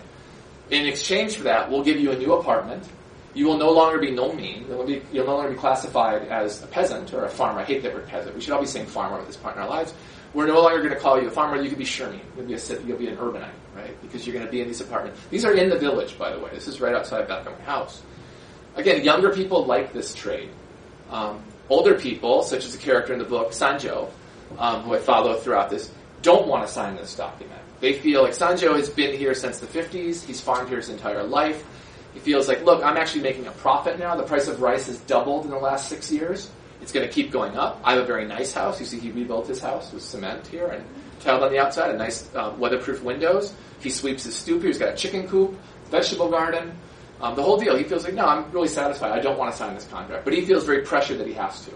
[0.70, 2.88] In exchange for that, we'll give you a new apartment.
[3.34, 4.68] You will no longer be nongmin.
[4.68, 7.62] You'll, be, you'll no longer be classified as a peasant or a farmer.
[7.62, 8.36] I hate that word peasant.
[8.36, 9.96] We should all be saying farmer at this point in our lives.
[10.36, 11.60] We're no longer going to call you a farmer.
[11.60, 12.20] You could be Shermie.
[12.38, 14.00] You'll be a you'll be an urbanite, right?
[14.04, 15.20] Because you're going to be in these apartments.
[15.32, 16.52] These are in the village, by the way.
[16.54, 18.04] This is right outside of Bethlehem House.
[18.76, 20.50] Again, younger people like this trade.
[21.10, 24.10] Um, older people, such as the character in the book, Sanjo,
[24.58, 27.60] um, who I follow throughout this, don't want to sign this document.
[27.80, 31.24] They feel like Sanjo has been here since the 50s, he's farmed here his entire
[31.24, 31.64] life.
[32.14, 34.16] He feels like, look, I'm actually making a profit now.
[34.16, 36.50] The price of rice has doubled in the last six years.
[36.82, 37.82] It's going to keep going up.
[37.84, 38.80] I have a very nice house.
[38.80, 40.86] You see, he rebuilt his house with cement here and
[41.22, 43.54] tiled on the outside, and nice uh, weatherproof windows.
[43.80, 44.68] He sweeps his stoop here.
[44.68, 45.58] He's got a chicken coop,
[45.90, 46.78] vegetable garden.
[47.24, 49.14] Um, the whole deal, he feels like, no, I'm really satisfied.
[49.14, 50.26] I don't want to sign this contract.
[50.26, 51.72] But he feels very pressured that he has to.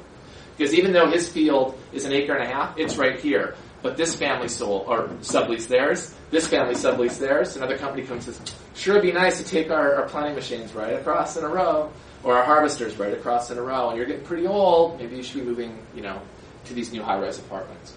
[0.58, 3.56] Because even though his field is an acre and a half, it's right here.
[3.82, 6.14] but this family sold or subleased theirs.
[6.32, 7.56] This family sublease theirs.
[7.56, 10.74] Another company comes and says, "Sure, it'd be nice to take our, our planting machines
[10.74, 11.92] right across in a row,
[12.24, 13.90] or our harvesters right across in a row.
[13.90, 15.00] And you're getting pretty old.
[15.00, 16.20] Maybe you should be moving, you know,
[16.66, 17.94] to these new high-rise apartments."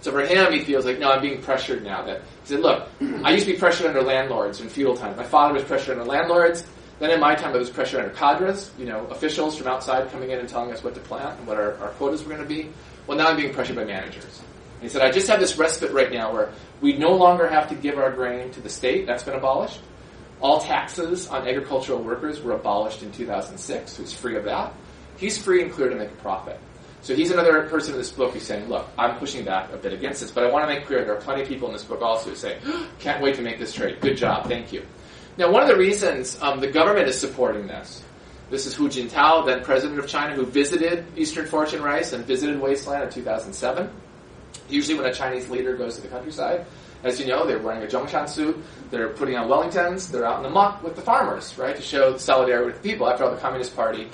[0.00, 2.04] So for him, he feels like, no, I'm being pressured now.
[2.04, 2.88] That he said, look,
[3.22, 5.16] I used to be pressured under landlords in feudal times.
[5.16, 6.66] My father was pressured under landlords.
[6.98, 10.30] Then in my time, it was pressure under cadres, you know, officials from outside coming
[10.30, 12.48] in and telling us what to plant and what our, our quotas were going to
[12.48, 12.70] be.
[13.06, 14.40] Well, now I'm being pressured by managers.
[14.74, 17.68] And he said, I just have this respite right now where we no longer have
[17.70, 19.06] to give our grain to the state.
[19.06, 19.80] That's been abolished.
[20.40, 24.72] All taxes on agricultural workers were abolished in 2006, so he's free of that.
[25.16, 26.58] He's free and clear to make a profit.
[27.02, 29.92] So he's another person in this book who's saying, look, I'm pushing back a bit
[29.92, 31.84] against this, but I want to make clear there are plenty of people in this
[31.84, 32.58] book also who say,
[32.98, 34.00] can't wait to make this trade.
[34.00, 34.48] Good job.
[34.48, 34.84] Thank you.
[35.36, 38.02] Now, one of the reasons um, the government is supporting this,
[38.50, 42.60] this is Hu Jintao, then president of China, who visited Eastern Fortune Rice and visited
[42.60, 43.90] Wasteland in 2007.
[44.68, 46.64] Usually when a Chinese leader goes to the countryside,
[47.02, 48.56] as you know, they're wearing a Zhongshan suit,
[48.90, 52.16] they're putting on Wellingtons, they're out in the muck with the farmers, right, to show
[52.16, 53.08] solidarity with the people.
[53.10, 54.08] After all, the Communist Party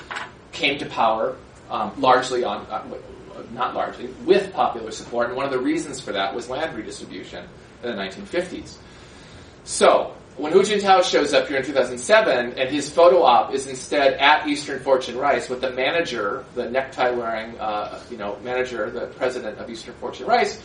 [0.52, 1.36] came to power
[1.70, 2.82] um, largely on, uh,
[3.52, 7.44] not largely, with popular support, and one of the reasons for that was land redistribution
[7.84, 8.76] in the 1950s.
[9.64, 14.14] So, when Hu Jintao shows up here in 2007, and his photo op is instead
[14.14, 19.06] at Eastern Fortune Rice with the manager, the necktie wearing, uh, you know, manager, the
[19.18, 20.60] president of Eastern Fortune Rice,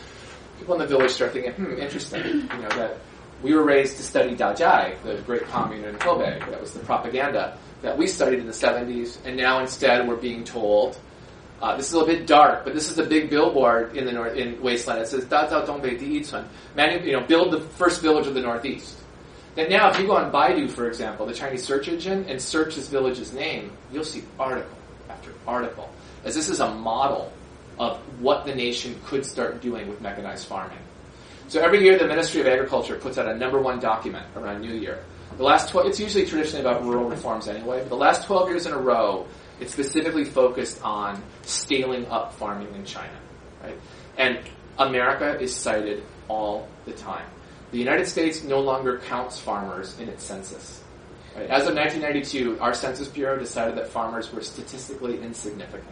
[0.58, 2.98] people in the village start thinking, hmm, interesting, you know, that
[3.42, 6.38] we were raised to study Dajai, the great commune in Kobe.
[6.38, 10.42] That was the propaganda that we studied in the 70s, and now instead we're being
[10.44, 10.98] told,
[11.60, 14.12] uh, this is a little bit dark, but this is the big billboard in the
[14.12, 15.00] north in Wasteland.
[15.00, 16.46] It says Da Dongbei Di Yicun,
[17.04, 18.98] you know, build the first village of the Northeast.
[19.56, 22.76] That now, if you go on Baidu, for example, the Chinese search engine, and search
[22.76, 24.76] this village's name, you'll see article
[25.08, 25.90] after article,
[26.24, 27.32] as this is a model
[27.78, 30.78] of what the nation could start doing with mechanized farming.
[31.48, 34.74] So every year, the Ministry of Agriculture puts out a number one document around New
[34.74, 35.02] Year.
[35.36, 38.66] The last 12, it's usually traditionally about rural reforms anyway, but the last 12 years
[38.66, 39.26] in a row,
[39.60, 43.18] it's specifically focused on scaling up farming in China,
[43.62, 43.78] right?
[44.18, 44.38] And
[44.78, 47.24] America is cited all the time.
[47.76, 50.82] The United States no longer counts farmers in its census.
[51.36, 55.84] As of 1992, our Census Bureau decided that farmers were statistically insignificant.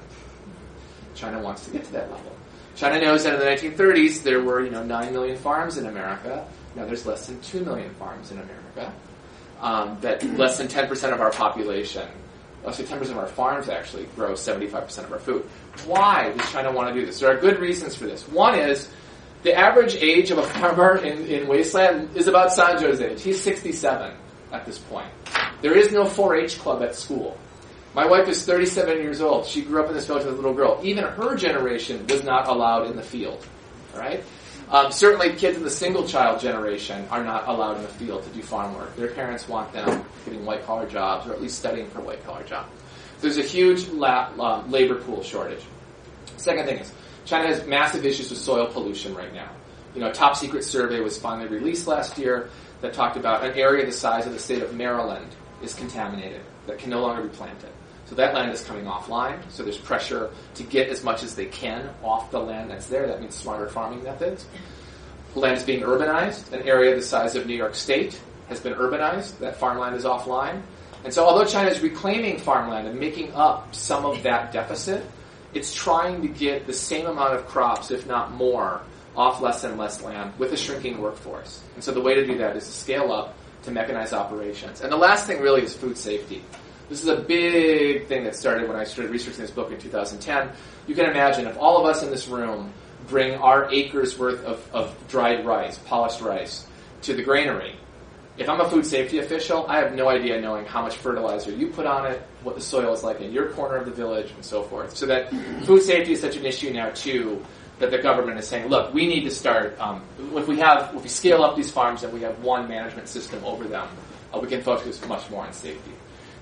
[1.14, 2.32] China wants to get to that level.
[2.74, 6.48] China knows that in the 1930s there were, you know, 9 million farms in America.
[6.74, 8.90] Now there's less than 2 million farms in America.
[9.60, 12.08] Um, that less than 10% of our population,
[12.64, 15.42] less than 10% of our farms actually grow 75% of our food.
[15.84, 17.20] Why does China want to do this?
[17.20, 18.26] There are good reasons for this.
[18.26, 18.88] One is
[19.44, 23.22] the average age of a farmer in, in Wasteland is about Sanzhou's age.
[23.22, 24.12] He's 67
[24.50, 25.06] at this point.
[25.60, 27.38] There is no 4-H club at school.
[27.94, 29.46] My wife is 37 years old.
[29.46, 30.80] She grew up in this village as a little girl.
[30.82, 33.46] Even her generation was not allowed in the field.
[33.94, 34.24] Right?
[34.70, 38.30] Um, certainly, kids in the single child generation are not allowed in the field to
[38.30, 38.96] do farm work.
[38.96, 42.42] Their parents want them getting white collar jobs or at least studying for white collar
[42.44, 42.72] jobs.
[43.20, 45.62] There's a huge la- uh, labor pool shortage.
[46.38, 46.92] Second thing is,
[47.24, 49.50] China has massive issues with soil pollution right now.
[49.94, 53.52] You know, a top secret survey was finally released last year that talked about an
[53.56, 57.28] area the size of the state of Maryland is contaminated, that can no longer be
[57.28, 57.70] planted.
[58.06, 59.38] So that land is coming offline.
[59.50, 63.06] So there's pressure to get as much as they can off the land that's there.
[63.06, 64.46] That means smarter farming methods.
[65.34, 66.52] Land is being urbanized.
[66.52, 69.38] An area the size of New York State has been urbanized.
[69.38, 70.60] That farmland is offline.
[71.04, 75.04] And so although China is reclaiming farmland and making up some of that deficit,
[75.54, 78.82] it's trying to get the same amount of crops, if not more,
[79.16, 81.62] off less and less land with a shrinking workforce.
[81.74, 84.80] And so the way to do that is to scale up to mechanize operations.
[84.80, 86.42] And the last thing really is food safety.
[86.88, 90.50] This is a big thing that started when I started researching this book in 2010.
[90.86, 92.72] You can imagine if all of us in this room
[93.06, 96.66] bring our acres worth of, of dried rice, polished rice,
[97.02, 97.76] to the granary.
[98.36, 101.68] If I'm a food safety official, I have no idea knowing how much fertilizer you
[101.68, 104.44] put on it, what the soil is like in your corner of the village, and
[104.44, 104.96] so forth.
[104.96, 105.30] So that
[105.64, 107.44] food safety is such an issue now too
[107.78, 109.78] that the government is saying, look, we need to start.
[109.80, 110.02] Um,
[110.34, 113.44] if we have, if we scale up these farms and we have one management system
[113.44, 113.86] over them,
[114.32, 115.92] uh, we can focus much more on safety.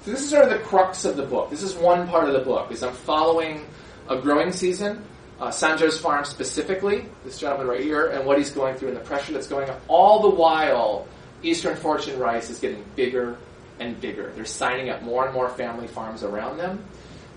[0.05, 1.51] So this is sort of the crux of the book.
[1.51, 2.73] This is one part of the book.
[2.73, 3.67] Is I'm following
[4.09, 5.05] a growing season,
[5.41, 9.03] uh, Sanzhou's farm specifically, this gentleman right here, and what he's going through and the
[9.03, 9.81] pressure that's going on.
[9.89, 11.07] All the while,
[11.43, 13.37] Eastern Fortune Rice is getting bigger
[13.81, 14.33] and bigger.
[14.35, 16.85] They're signing up more and more family farms around them.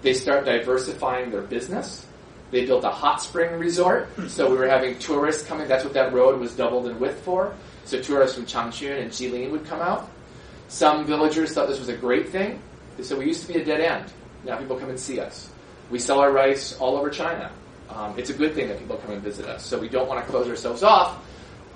[0.01, 2.05] They start diversifying their business.
[2.51, 5.67] They built a hot spring resort, so we were having tourists coming.
[5.67, 7.53] That's what that road was doubled in width for.
[7.85, 10.09] So tourists from Changchun and Jilin would come out.
[10.67, 12.61] Some villagers thought this was a great thing.
[12.97, 14.11] They said, we used to be a dead end.
[14.43, 15.49] Now people come and see us.
[15.89, 17.51] We sell our rice all over China.
[17.89, 19.65] Um, it's a good thing that people come and visit us.
[19.65, 21.23] So we don't want to close ourselves off.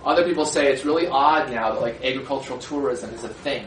[0.05, 3.65] Other people say it's really odd now that like agricultural tourism is a thing.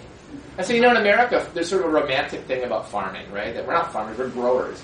[0.56, 3.54] And so you know in America there's sort of a romantic thing about farming, right?
[3.54, 4.82] That we're not farmers, we're growers.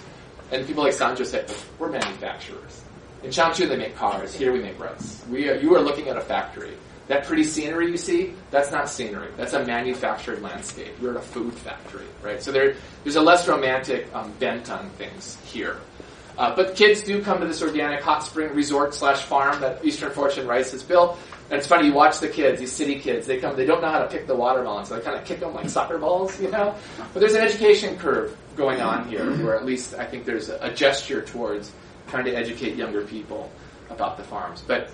[0.51, 1.47] And people like Sanjo say,
[1.79, 2.83] we're manufacturers.
[3.23, 5.23] In Changchun they make cars, here we make rice.
[5.29, 6.75] We are, you are looking at a factory.
[7.09, 9.29] That pretty scenery you see, that's not scenery.
[9.37, 10.93] That's a manufactured landscape.
[11.01, 12.43] You're at a food factory, right?
[12.43, 15.79] So there, there's a less romantic um, bent on things here.
[16.37, 20.13] Uh, but kids do come to this organic hot spring resort slash farm that Eastern
[20.13, 21.19] Fortune Rice has built.
[21.51, 23.91] And it's funny, you watch the kids, these city kids, they come, they don't know
[23.91, 26.51] how to pick the watermelon, so they kind of kick them like soccer balls, you
[26.51, 26.75] know?
[27.15, 30.59] But there's an education curve going on here, where at least I think there's a,
[30.61, 31.73] a gesture towards
[32.09, 33.51] trying to educate younger people
[33.89, 34.63] about the farms.
[34.67, 34.91] But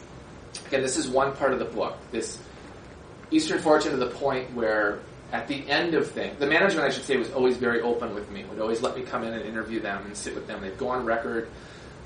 [0.66, 1.96] again, this is one part of the book.
[2.12, 2.38] This
[3.30, 5.00] Eastern Fortune to the point where
[5.32, 8.30] at the end of things, the management, I should say, was always very open with
[8.30, 10.60] me, would always let me come in and interview them and sit with them.
[10.60, 11.48] They'd go on record.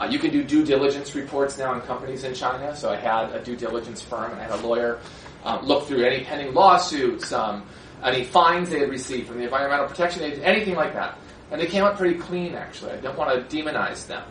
[0.01, 2.75] Uh, you can do due diligence reports now in companies in China.
[2.77, 5.01] So I had a due diligence firm and I had a lawyer
[5.45, 7.67] um, look through any pending lawsuits, um,
[8.05, 11.19] any fines they had received from the Environmental Protection Agency, anything like that.
[11.51, 12.93] And they came up pretty clean, actually.
[12.93, 14.23] I don't want to demonize them.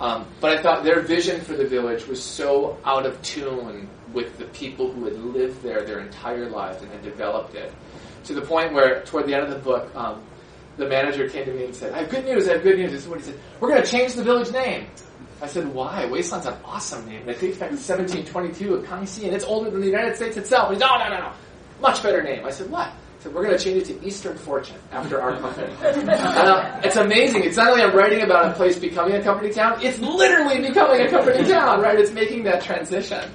[0.00, 4.38] Um, but I thought their vision for the village was so out of tune with
[4.38, 7.72] the people who had lived there their entire lives and had developed it.
[8.24, 10.22] To the point where, toward the end of the book, um,
[10.80, 12.90] the manager came to me and said, I have good news, I have good news.
[12.90, 13.38] This is what he said.
[13.60, 14.86] We're going to change the village name.
[15.42, 16.06] I said, why?
[16.06, 17.28] Weisan's an awesome name.
[17.28, 20.70] It dates back to 1722 at Kangxi, and it's older than the United States itself.
[20.70, 21.32] He said, no, no, no, no.
[21.80, 22.44] Much better name.
[22.44, 22.92] I said, what?
[23.20, 25.72] said, we're going to change it to Eastern Fortune after our company.
[25.82, 27.44] uh, it's amazing.
[27.44, 31.02] It's not only I'm writing about a place becoming a company town, it's literally becoming
[31.02, 31.98] a company town, right?
[31.98, 33.30] It's making that transition.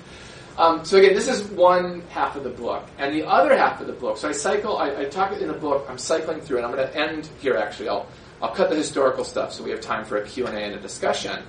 [0.57, 3.87] Um, so again, this is one half of the book, and the other half of
[3.87, 4.17] the book.
[4.17, 4.77] So I cycle.
[4.77, 5.85] I, I talk in the book.
[5.89, 7.57] I'm cycling through, and I'm going to end here.
[7.57, 8.07] Actually, I'll
[8.41, 10.75] I'll cut the historical stuff so we have time for a Q and A and
[10.75, 11.43] a discussion.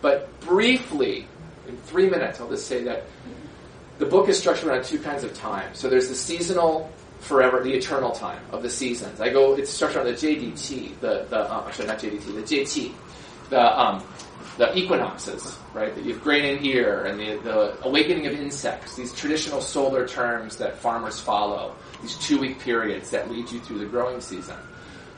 [0.00, 1.26] But briefly,
[1.66, 3.04] in three minutes, I'll just say that
[3.98, 5.74] the book is structured around two kinds of time.
[5.74, 9.20] So there's the seasonal forever, the eternal time of the seasons.
[9.20, 12.92] I go, it's structured on the JDT, the, the um, actually not JDT, the JT,
[13.50, 14.04] the, um,
[14.56, 15.94] the equinoxes, right?
[15.94, 20.08] That you have grain in ear and the, the awakening of insects, these traditional solar
[20.08, 24.56] terms that farmers follow, these two week periods that lead you through the growing season.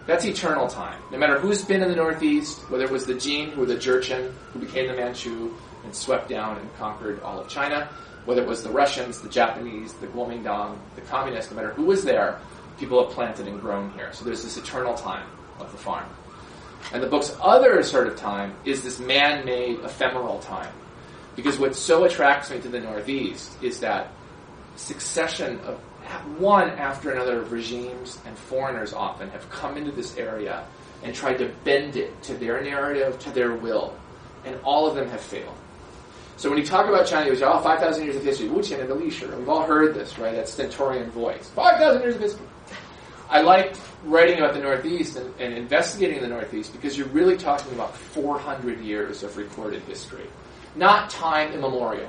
[0.06, 1.00] That's eternal time.
[1.12, 4.32] No matter who's been in the Northeast, whether it was the Jin or the Jurchen
[4.52, 7.88] who became the Manchu and swept down and conquered all of China,
[8.24, 12.04] whether it was the Russians, the Japanese, the Kuomintang, the communists, no matter who was
[12.04, 12.38] there,
[12.78, 14.12] people have planted and grown here.
[14.12, 15.26] So there's this eternal time
[15.60, 16.06] of the farm.
[16.92, 20.72] And the book's other sort of time is this man-made ephemeral time.
[21.36, 24.10] Because what so attracts me to the Northeast is that
[24.76, 25.78] succession of
[26.38, 30.64] one after another of regimes and foreigners often have come into this area
[31.02, 33.94] and tried to bend it to their narrative, to their will.
[34.44, 35.56] And all of them have failed.
[36.36, 38.80] So when you talk about China, you say, oh, 5,000 years of history, Wu Qian
[38.80, 39.36] and Li.
[39.36, 40.34] We've all heard this, right?
[40.34, 41.50] That stentorian voice.
[41.50, 42.46] 5,000 years of history.
[43.30, 47.72] I like writing about the Northeast and, and, investigating the Northeast because you're really talking
[47.72, 50.26] about 400 years of recorded history,
[50.76, 52.08] not time immemorial.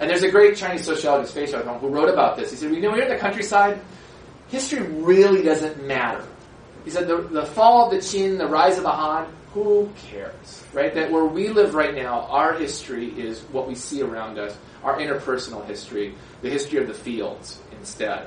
[0.00, 2.50] And there's a great Chinese sociologist, Fei Xiaotong, who wrote about this.
[2.50, 3.80] He said, you know, you're in the countryside,
[4.48, 6.26] history really doesn't matter.
[6.84, 10.64] He said, the, the fall of the Qin, the rise of the Han, who cares,
[10.72, 10.94] right?
[10.94, 14.98] That where we live right now, our history is what we see around us, our
[14.98, 18.26] interpersonal history, the history of the fields instead.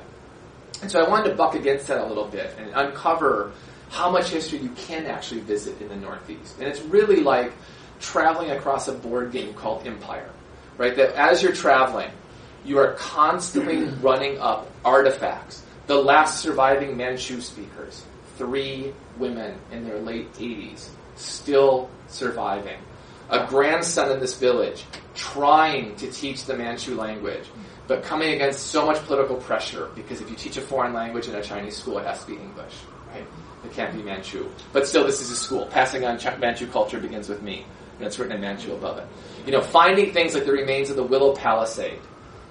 [0.84, 3.52] And so I wanted to buck against that a little bit and uncover
[3.88, 6.56] how much history you can actually visit in the Northeast.
[6.58, 7.54] And it's really like
[8.00, 10.28] traveling across a board game called Empire,
[10.76, 10.94] right?
[10.94, 12.10] That as you're traveling,
[12.66, 15.62] you are constantly running up artifacts.
[15.86, 18.04] The last surviving Manchu speakers,
[18.36, 22.76] three women in their late 80s, still surviving.
[23.30, 27.46] A grandson in this village trying to teach the Manchu language,
[27.86, 31.34] but coming against so much political pressure because if you teach a foreign language in
[31.34, 32.74] a Chinese school, it has to be English,
[33.12, 33.26] right?
[33.64, 34.48] It can't be Manchu.
[34.72, 35.66] But still, this is a school.
[35.66, 37.64] Passing on Manchu culture begins with me.
[37.98, 39.06] And it's written in Manchu above it.
[39.46, 42.00] You know, finding things like the remains of the Willow Palisade,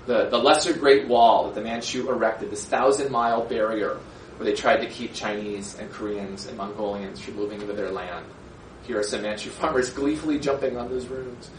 [0.06, 3.98] the, the lesser Great Wall that the Manchu erected, this thousand mile barrier
[4.38, 8.26] where they tried to keep Chinese and Koreans and Mongolians from moving into their land.
[8.86, 11.50] Here are some Manchu farmers gleefully jumping on those ruins.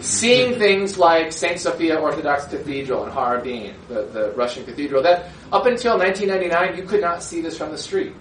[0.00, 1.58] Seeing things like St.
[1.58, 7.00] Sophia Orthodox Cathedral in Harbin, the, the Russian cathedral, that up until 1999 you could
[7.00, 8.12] not see this from the street.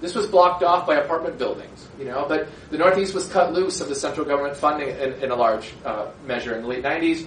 [0.00, 3.80] This was blocked off by apartment buildings, you know, but the Northeast was cut loose
[3.80, 7.26] of the central government funding in, in a large uh, measure in the late 90s.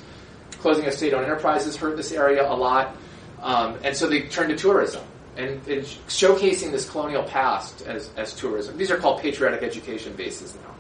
[0.60, 2.96] Closing of state-owned enterprises hurt this area a lot,
[3.42, 5.02] um, and so they turned to tourism
[5.40, 8.78] and, and, showcasing this colonial past as, as tourism.
[8.78, 10.76] These are called patriotic education bases now.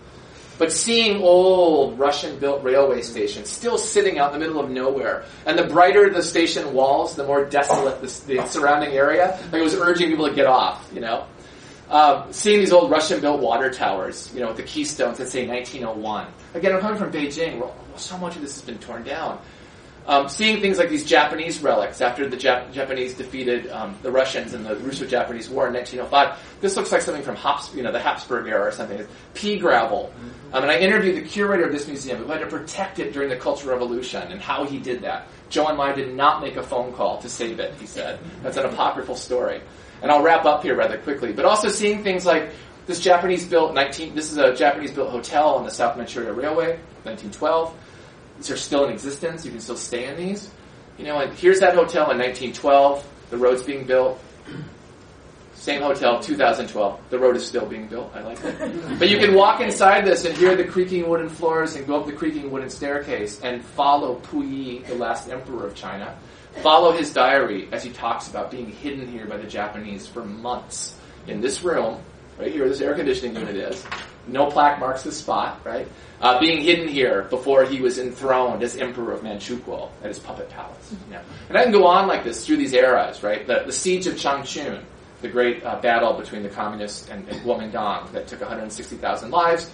[0.57, 5.57] but seeing old Russian-built railway stations still sitting out in the middle of nowhere, and
[5.57, 9.39] the brighter the station walls, the more desolate the, the surrounding area.
[9.51, 11.25] Like it was urging people to get off, you know.
[11.89, 16.27] Uh, seeing these old Russian-built water towers, you know, with the keystones that say 1901.
[16.53, 19.39] Again, I'm coming from Beijing, where so much of this has been torn down.
[20.09, 24.55] Um, seeing things like these Japanese relics after the Jap- Japanese defeated um, the Russians
[24.55, 26.59] in the Russo-Japanese War in 1905.
[26.61, 28.97] This looks like something from Habs- you know, the Habsburg era or something.
[28.97, 30.11] It's pea gravel.
[30.51, 33.29] Um, and I interviewed the curator of this museum who had to protect it during
[33.29, 35.27] the Cultural Revolution and how he did that.
[35.51, 38.17] Zhou Enlai did not make a phone call to save it, he said.
[38.41, 39.61] That's an apocryphal story.
[40.01, 41.33] And I'll wrap up here rather quickly.
[41.33, 42.49] But also seeing things like
[42.87, 46.79] this Japanese built 19, this is a Japanese built hotel on the South Manchuria Railway,
[47.03, 47.75] 1912.
[48.39, 49.45] These are still in existence.
[49.45, 50.49] You can still stay in these.
[50.97, 53.05] You know, and here's that hotel in 1912.
[53.29, 54.19] The road's being built.
[55.53, 56.99] Same hotel, 2012.
[57.09, 58.13] The road is still being built.
[58.15, 58.97] I like that.
[58.97, 62.05] but you can walk inside this and hear the creaking wooden floors and go up
[62.05, 66.17] the creaking wooden staircase and follow Puyi, the last emperor of China.
[66.61, 70.95] Follow his diary as he talks about being hidden here by the Japanese for months
[71.27, 72.01] in this room,
[72.37, 73.85] right here, this air conditioning unit is.
[74.31, 75.87] No plaque marks the spot, right?
[76.21, 80.49] Uh, being hidden here before he was enthroned as emperor of Manchukuo at his puppet
[80.49, 80.93] palace.
[81.47, 83.47] And I can go on like this through these eras, right?
[83.47, 84.83] The, the siege of Changchun,
[85.21, 89.71] the great uh, battle between the communists and, and Kuomintang that took 160,000 lives.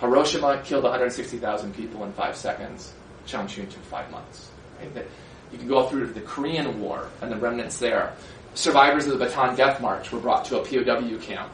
[0.00, 2.92] Hiroshima killed 160,000 people in five seconds.
[3.26, 4.50] Changchun took five months.
[4.78, 5.06] Right?
[5.52, 8.12] You can go through the Korean War and the remnants there.
[8.54, 11.50] Survivors of the Bataan Death March were brought to a POW camp.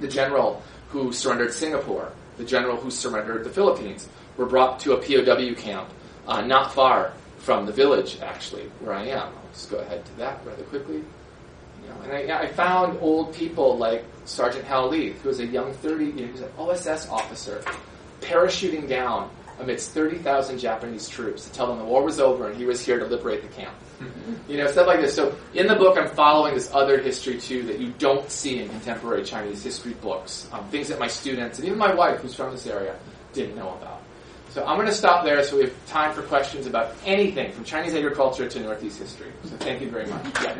[0.00, 0.62] The general
[0.94, 5.88] who surrendered Singapore, the general who surrendered the Philippines, were brought to a POW camp
[6.28, 9.26] uh, not far from the village, actually, where I am.
[9.26, 10.98] I'll just go ahead to that rather quickly.
[10.98, 15.46] You know, and I, I, found old people like Sergeant Hal Leith, who was a
[15.46, 17.64] young 30, you know, he was an OSS officer,
[18.20, 19.30] parachuting down
[19.60, 22.98] amidst 30,000 Japanese troops to tell them the war was over and he was here
[22.98, 23.74] to liberate the camp.
[24.00, 24.50] Mm-hmm.
[24.50, 25.14] You know, stuff like this.
[25.14, 28.68] So in the book, I'm following this other history too that you don't see in
[28.68, 30.48] contemporary Chinese history books.
[30.52, 32.96] Um, things that my students and even my wife, who's from this area,
[33.32, 34.02] didn't know about.
[34.50, 37.64] So I'm going to stop there so we have time for questions about anything from
[37.64, 39.32] Chinese agriculture to Northeast history.
[39.44, 40.24] So thank you very much.
[40.42, 40.54] Yeah.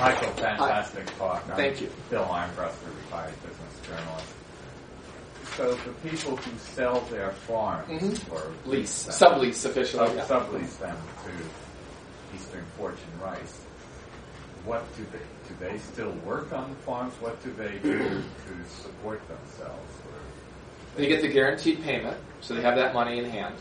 [0.00, 1.16] Michael, fantastic Hi.
[1.16, 1.44] talk.
[1.48, 1.90] I'm Thank you.
[2.10, 4.33] Bill Armbruster, retired business journalist.
[5.56, 8.34] So the people who sell their farms mm-hmm.
[8.34, 10.24] or lease, sublease officially, sub- yeah.
[10.24, 13.60] sublease them to Eastern Fortune Rice,
[14.64, 15.54] what do they do?
[15.60, 17.14] They still work on the farms?
[17.20, 19.92] What do they do to support themselves?
[20.96, 23.54] They get the guaranteed payment, so they have that money in hand.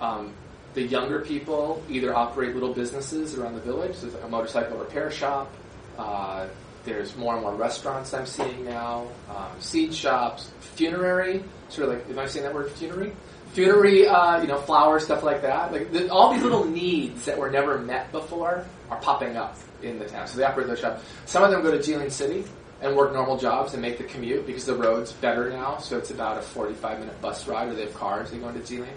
[0.00, 0.32] Um,
[0.74, 3.94] the younger people either operate little businesses around the village.
[3.96, 5.52] so like a motorcycle repair shop.
[5.98, 6.46] Uh,
[6.84, 12.10] there's more and more restaurants I'm seeing now, um, seed shops, funerary, sort of like,
[12.10, 13.12] am I saying that word, funerary?
[13.52, 15.72] Funerary, uh, you know, flowers, stuff like that.
[15.72, 19.98] Like the, all these little needs that were never met before are popping up in
[19.98, 20.26] the town.
[20.26, 21.04] So they operate those shops.
[21.26, 22.44] Some of them go to Jilin City
[22.80, 25.78] and work normal jobs and make the commute because the road's better now.
[25.78, 28.30] So it's about a 45 minute bus ride, or they have cars.
[28.30, 28.88] They go into Jilin,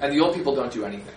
[0.00, 1.14] and the old people don't do anything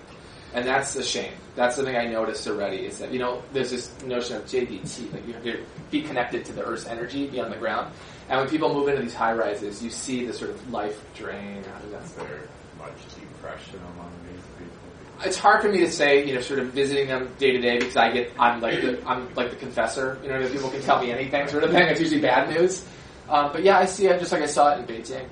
[0.53, 1.33] and that's a shame.
[1.55, 2.85] That's something I noticed already.
[2.85, 6.45] Is that you know there's this notion of JDT, like you have to be connected
[6.45, 7.93] to the Earth's energy, be on the ground.
[8.29, 11.63] And when people move into these high rises, you see the sort of life drain
[11.75, 12.03] out of them.
[12.03, 12.47] Is there
[12.77, 15.25] much depression among these people?
[15.25, 17.79] It's hard for me to say, you know, sort of visiting them day to day
[17.79, 20.19] because I get I'm like the I'm like the confessor.
[20.23, 21.87] You know, people can tell me anything sort of thing.
[21.87, 22.85] It's usually bad news.
[23.29, 25.27] Um, but yeah, I see it just like I saw it in Beijing.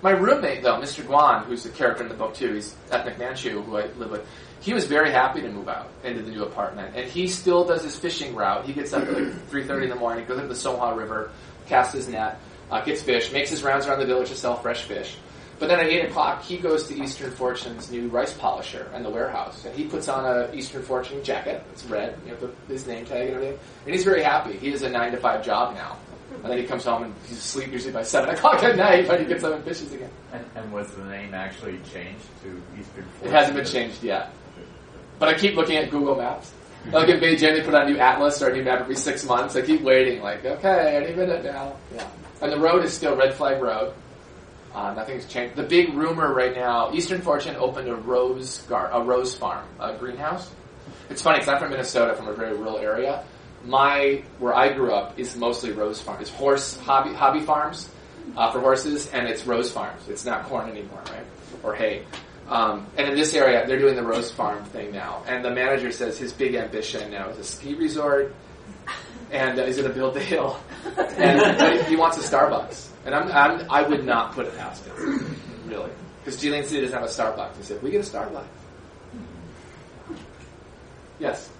[0.00, 1.02] My roommate, though, Mr.
[1.02, 4.26] Guan, who's a character in the book too, he's ethnic Manchu who I live with
[4.60, 7.84] he was very happy to move out into the new apartment, and he still does
[7.84, 8.64] his fishing route.
[8.64, 11.30] He gets up at like three thirty in the morning, goes into the Songhua River,
[11.66, 12.40] casts his net,
[12.70, 15.16] uh, gets fish, makes his rounds around the village to sell fresh fish.
[15.58, 19.10] But then at eight o'clock, he goes to Eastern Fortune's new rice polisher and the
[19.10, 21.64] warehouse, and he puts on a Eastern Fortune jacket.
[21.72, 24.56] It's red, you know, the, his name tag and everything, and he's very happy.
[24.56, 25.96] He has a nine to five job now.
[26.42, 29.18] And then he comes home and he's asleep usually by seven o'clock at night, but
[29.18, 30.10] he gets up and fishes again.
[30.32, 33.28] And, and was the name actually changed to Eastern Fortune?
[33.28, 34.30] It hasn't been changed yet.
[35.18, 36.52] But I keep looking at Google Maps.
[36.92, 39.24] Like in Beijing, they put out a new atlas or a new map every six
[39.24, 39.56] months.
[39.56, 41.74] I keep waiting, like, okay, any minute now.
[41.94, 42.06] Yeah.
[42.40, 43.92] And the road is still Red Flag Road.
[44.74, 45.56] Uh, nothing's changed.
[45.56, 49.94] The big rumor right now, Eastern Fortune opened a rose gar- a rose farm, a
[49.96, 50.50] greenhouse.
[51.10, 53.24] It's funny because I'm from Minnesota, from a very rural area.
[53.64, 56.22] My where I grew up is mostly rose farms.
[56.22, 57.90] It's horse hobby hobby farms
[58.36, 60.08] uh, for horses, and it's rose farms.
[60.08, 61.24] It's not corn anymore, right?
[61.62, 62.04] Or hay.
[62.48, 65.22] Um, and in this area, they're doing the Rose Farm thing now.
[65.26, 68.34] And the manager says his big ambition now is a ski resort
[69.30, 70.58] and uh, he's going to build the hill,
[70.96, 75.36] and he wants a Starbucks, and I'm, I'm I would not put it past him,
[75.66, 75.90] really,
[76.24, 77.56] because Jilin City doesn't have a Starbucks.
[77.56, 78.44] He said, "We get a Starbucks."
[81.18, 81.50] Yes.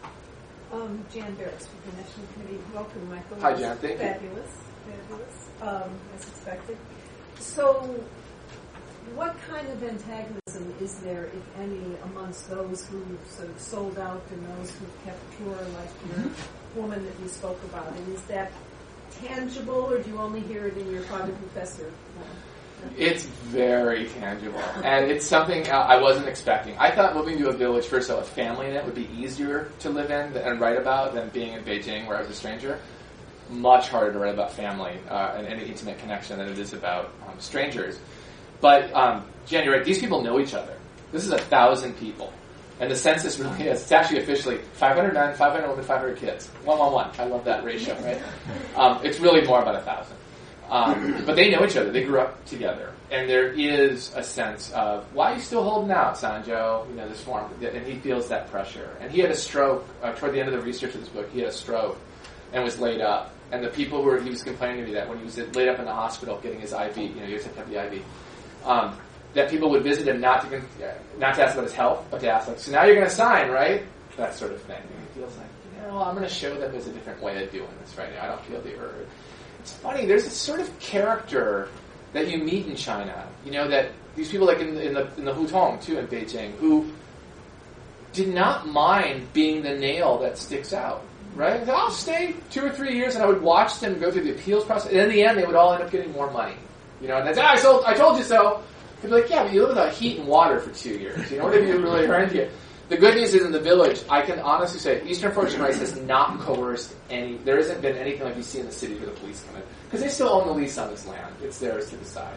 [0.72, 2.62] Um, Jan Berris from the National Committee.
[2.74, 3.40] Welcome, Michael.
[3.40, 3.76] Hi, Jan.
[3.78, 4.50] Thank fabulous,
[4.86, 4.92] you.
[4.92, 5.48] Fabulous.
[5.62, 6.76] Um, as expected.
[7.38, 8.04] So,
[9.14, 14.22] what kind of antagonism is there, if any, amongst those who sort of sold out
[14.30, 16.80] and those who kept pure, like your mm-hmm.
[16.80, 17.92] woman that you spoke about?
[17.96, 18.50] And is that
[19.20, 21.90] tangible, or do you only hear it in your father confessor?
[22.96, 26.76] It's very tangible, and it's something I wasn't expecting.
[26.78, 29.08] I thought moving to a village first of all, a family in it would be
[29.16, 32.34] easier to live in and write about than being in Beijing, where I was a
[32.34, 32.78] stranger.
[33.50, 37.12] Much harder to write about family uh, and any intimate connection than it is about
[37.26, 37.98] um, strangers.
[38.60, 39.84] But um, Jan, you're right.
[39.84, 40.74] These people know each other.
[41.12, 42.32] This is a thousand people.
[42.80, 43.82] And the census really is.
[43.82, 46.46] It's actually officially 500 men, 500 women, 500 kids.
[46.64, 47.10] One, one, one.
[47.18, 48.20] I love that ratio, right?
[48.76, 50.16] Um, it's really more about a thousand.
[50.70, 51.90] Um, but they know each other.
[51.90, 52.92] They grew up together.
[53.10, 56.88] And there is a sense of, why are you still holding out, Sanjo?
[56.88, 57.50] You know, this form.
[57.60, 58.96] And he feels that pressure.
[59.00, 61.28] And he had a stroke uh, toward the end of the research of this book.
[61.32, 61.98] He had a stroke
[62.52, 63.32] and was laid up.
[63.50, 65.68] And the people who were, he was complaining to me that when he was laid
[65.68, 68.04] up in the hospital getting his IV, you know, he was to have the IV,
[68.68, 68.96] um,
[69.34, 70.62] that people would visit him not to
[71.18, 73.14] not to ask about his health, but to ask like, so now you're going to
[73.14, 73.82] sign, right?
[74.16, 74.76] That sort of thing.
[74.80, 77.42] And he feels like, you know, I'm going to show them there's a different way
[77.42, 78.24] of doing this right now.
[78.24, 79.06] I don't feel the urge.
[79.60, 80.06] It's funny.
[80.06, 81.68] There's a sort of character
[82.12, 83.28] that you meet in China.
[83.44, 86.52] You know that these people, like in, in the in the Hutong too in Beijing,
[86.56, 86.90] who
[88.12, 91.02] did not mind being the nail that sticks out.
[91.34, 91.68] Right?
[91.68, 94.64] I'll stay two or three years, and I would watch them go through the appeals
[94.64, 94.90] process.
[94.90, 96.56] And in the end, they would all end up getting more money.
[97.00, 98.62] You know, and that's, ah, I, sold, I told you so.
[99.00, 101.30] They'd be like, yeah, but you live without heat and water for two years.
[101.30, 102.50] You know, what have you really earned here?
[102.88, 106.00] The good news is in the village, I can honestly say Eastern Fortune Rice has
[106.00, 109.12] not coerced any, there hasn't been anything like you see in the city where the
[109.12, 109.62] police come in.
[109.84, 111.34] Because they still own the lease on this land.
[111.42, 112.36] It's theirs to decide.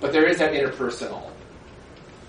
[0.00, 1.30] But there is that interpersonal,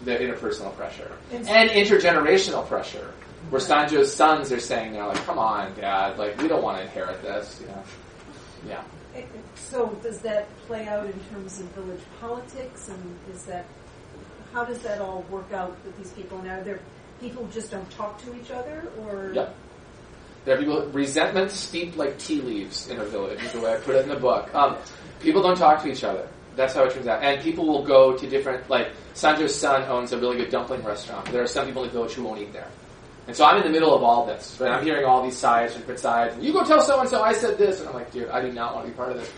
[0.05, 1.11] the interpersonal pressure.
[1.31, 3.11] And intergenerational pressure.
[3.49, 6.83] Where Sanjo's sons are saying now, like, come on, dad, like, we don't want to
[6.83, 7.83] inherit this, you know.
[8.67, 8.83] Yeah.
[9.73, 13.65] So does that play out in terms of village politics, and is that
[14.53, 16.37] how does that all work out with these people?
[16.41, 16.79] And are there
[17.19, 19.55] people who just don't talk to each other, or yep.
[20.45, 23.41] There are people resentment steeped like tea leaves in a village.
[23.41, 24.53] Is the way I put it in the book.
[24.53, 24.77] Um,
[25.19, 26.29] people don't talk to each other.
[26.55, 27.23] That's how it turns out.
[27.23, 31.31] And people will go to different like Sanjo's son owns a really good dumpling restaurant.
[31.31, 32.69] There are some people in the village who won't eat there.
[33.25, 34.71] And so I'm in the middle of all this, right?
[34.71, 36.37] I'm hearing all these sides, different sides.
[36.43, 38.51] You go tell so and so I said this, and I'm like, dude, I do
[38.51, 39.31] not want to be part of this.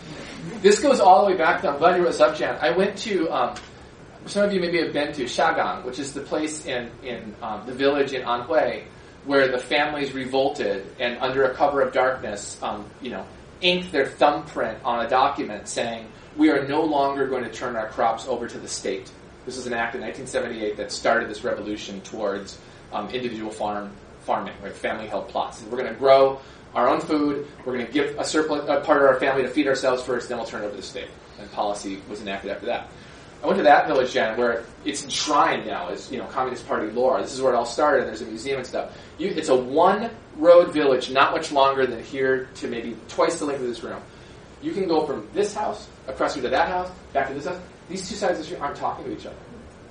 [0.62, 1.70] This goes all the way back to.
[1.70, 2.58] I'm glad you wrote up, Jan.
[2.62, 3.30] I went to.
[3.30, 3.56] Um,
[4.26, 7.66] some of you maybe have been to Xiaogang, which is the place in in um,
[7.68, 8.86] the village in Anhui
[9.26, 13.26] where the families revolted and under a cover of darkness, um, you know,
[13.62, 17.90] inked their thumbprint on a document saying, "We are no longer going to turn our
[17.90, 19.12] crops over to the state."
[19.46, 22.58] This is an act in 1978 that started this revolution towards
[22.96, 23.92] um, individual farm
[24.22, 24.74] farming, right?
[24.74, 25.62] Family held plots.
[25.64, 26.40] We're going to grow
[26.74, 27.48] our own food.
[27.64, 30.30] We're going to give a surplus a part of our family to feed ourselves first,
[30.30, 31.08] then we'll turn it over to the state.
[31.40, 32.90] And policy was enacted after that.
[33.44, 36.90] I went to that village, Jen, where it's enshrined now as you know Communist Party
[36.92, 37.22] lore.
[37.22, 38.02] This is where it all started.
[38.02, 38.98] and There's a museum and stuff.
[39.18, 43.46] You, it's a one road village, not much longer than here to maybe twice the
[43.46, 44.02] length of this room.
[44.62, 47.60] You can go from this house across to that house, back to this house.
[47.88, 49.36] These two sides of the street aren't talking to each other.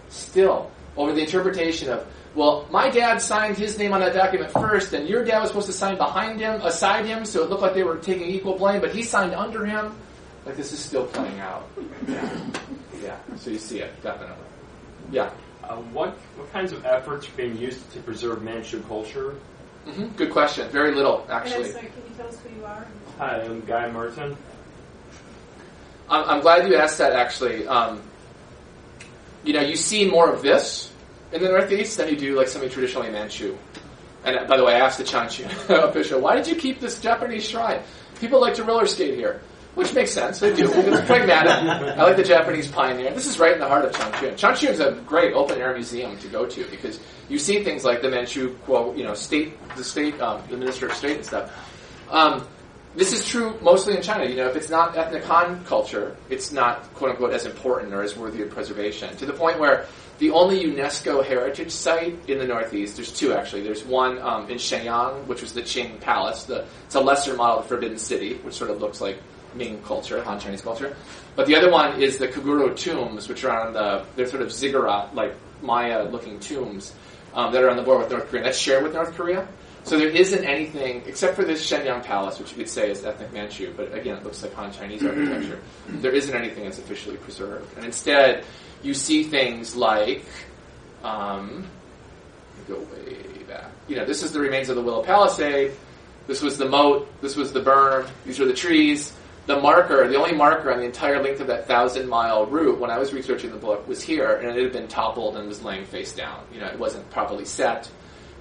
[0.09, 4.93] Still, over the interpretation of well, my dad signed his name on that document first,
[4.93, 7.74] and your dad was supposed to sign behind him, aside him, so it looked like
[7.74, 9.97] they were taking equal blame, but he signed under him.
[10.45, 11.68] Like this is still playing out.
[12.07, 12.28] Yeah,
[13.03, 13.16] yeah.
[13.37, 14.45] So you see it definitely.
[15.11, 15.30] Yeah.
[15.62, 19.37] Uh, what what kinds of efforts are being used to preserve Manchu culture?
[19.87, 20.09] Mm-hmm.
[20.16, 20.68] Good question.
[20.70, 21.70] Very little, actually.
[21.70, 22.87] sorry, can you tell us who you are?
[23.18, 24.37] Hi, I'm Guy Merton.
[26.11, 27.12] I'm, I'm glad you asked that.
[27.12, 28.03] Actually, um,
[29.45, 30.91] you know, you see more of this
[31.35, 33.57] in the Northeast then you do like something traditionally Manchu.
[34.24, 35.45] And by the way, I asked the Chanshu
[35.89, 37.82] official, why did you keep this Japanese shrine?
[38.20, 39.43] People like to roller skate here.
[39.74, 40.39] Which makes sense.
[40.39, 40.70] They do.
[40.72, 41.51] It's pragmatic.
[41.51, 43.12] I like the Japanese pioneer.
[43.12, 44.35] This is right in the heart of Changchun.
[44.35, 48.01] Changchun is a great open air museum to go to because you see things like
[48.01, 51.51] the Manchu, you know, state, the state, um, the minister of state and stuff.
[52.09, 52.47] Um,
[52.95, 54.24] this is true mostly in China.
[54.26, 58.03] You know, if it's not ethnic Han culture, it's not quote unquote as important or
[58.03, 59.16] as worthy of preservation.
[59.16, 59.87] To the point where
[60.18, 63.62] the only UNESCO heritage site in the Northeast, there's two actually.
[63.62, 66.44] There's one um, in Shenyang, which was the Qing Palace.
[66.44, 69.18] The, it's a lesser model of the Forbidden City, which sort of looks like
[69.54, 70.96] Ming culture, Han Chinese culture.
[71.36, 74.52] But the other one is the Koguryo tombs, which are on the, they're sort of
[74.52, 76.94] ziggurat, like Maya looking tombs
[77.34, 78.44] um, that are on the border with North Korea.
[78.44, 79.48] That's shared with North Korea.
[79.84, 83.32] So there isn't anything, except for this Shenyang Palace, which you could say is ethnic
[83.34, 85.60] Manchu, but again, it looks like Han Chinese architecture.
[85.88, 87.76] There isn't anything that's officially preserved.
[87.76, 88.44] And instead,
[88.85, 90.24] you see things like,
[91.03, 91.66] um,
[92.68, 93.70] go way back.
[93.89, 95.72] You know, this is the remains of the Willow Palisade.
[96.26, 97.09] This was the moat.
[97.20, 98.09] This was the berm.
[98.24, 99.12] These are the trees.
[99.47, 102.91] The marker, the only marker on the entire length of that thousand mile route when
[102.91, 105.85] I was researching the book was here, and it had been toppled and was laying
[105.85, 106.41] face down.
[106.53, 107.91] You know, it wasn't properly set.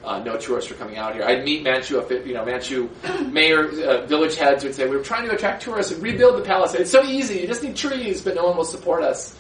[0.06, 1.24] Uh, no tourists were coming out here.
[1.24, 2.89] I'd meet Manchu, you know, Manchu
[3.32, 6.46] mayor, uh, village heads would say, "We are trying to attract tourists and rebuild the
[6.46, 6.82] palisade.
[6.82, 7.39] It's so easy.
[7.39, 9.36] You just need trees, but no one will support us."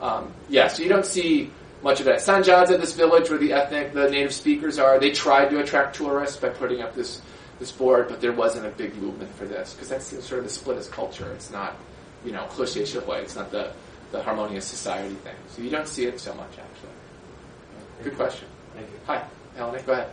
[0.00, 1.50] Um, yeah, so you don't see
[1.82, 2.18] much of that.
[2.18, 6.36] Sanjiazi, this village where the ethnic, the native speakers are, they tried to attract tourists
[6.36, 7.20] by putting up this
[7.58, 10.50] this board, but there wasn't a big movement for this because that's sort of the
[10.50, 11.32] splittist culture.
[11.32, 11.74] It's not,
[12.22, 13.72] you know, cliche It's not the
[14.12, 15.34] the harmonious society thing.
[15.48, 18.04] So you don't see it so much actually.
[18.04, 18.46] Good question.
[18.74, 18.98] Thank you.
[19.06, 19.24] Hi,
[19.56, 19.82] Melanie.
[19.82, 20.10] Go ahead.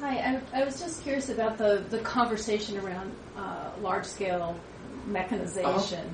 [0.00, 4.58] Hi, I, I was just curious about the, the conversation around uh, large scale
[5.06, 6.08] mechanization,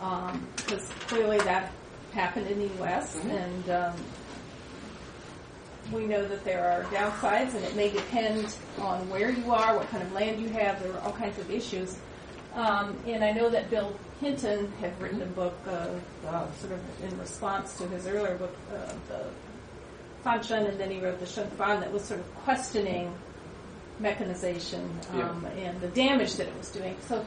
[0.00, 0.28] Uh-huh.
[0.30, 1.72] um, because clearly that
[2.12, 3.16] happened in the U.S.
[3.16, 3.30] Mhm.
[3.30, 3.94] and um,
[5.92, 9.88] we know that there are downsides, and it may depend on where you are, what
[9.90, 10.82] kind of land you have.
[10.82, 11.96] There are all kinds of issues.
[12.54, 15.88] Um, and I know that Bill Hinton had written a book, uh,
[16.28, 19.24] uh, sort of in response to his earlier book, uh, the
[20.24, 23.12] Fanshen, and then he wrote the Shenfan, that was sort of questioning
[23.98, 26.96] mechanization um, and the damage that it was doing.
[27.08, 27.24] So,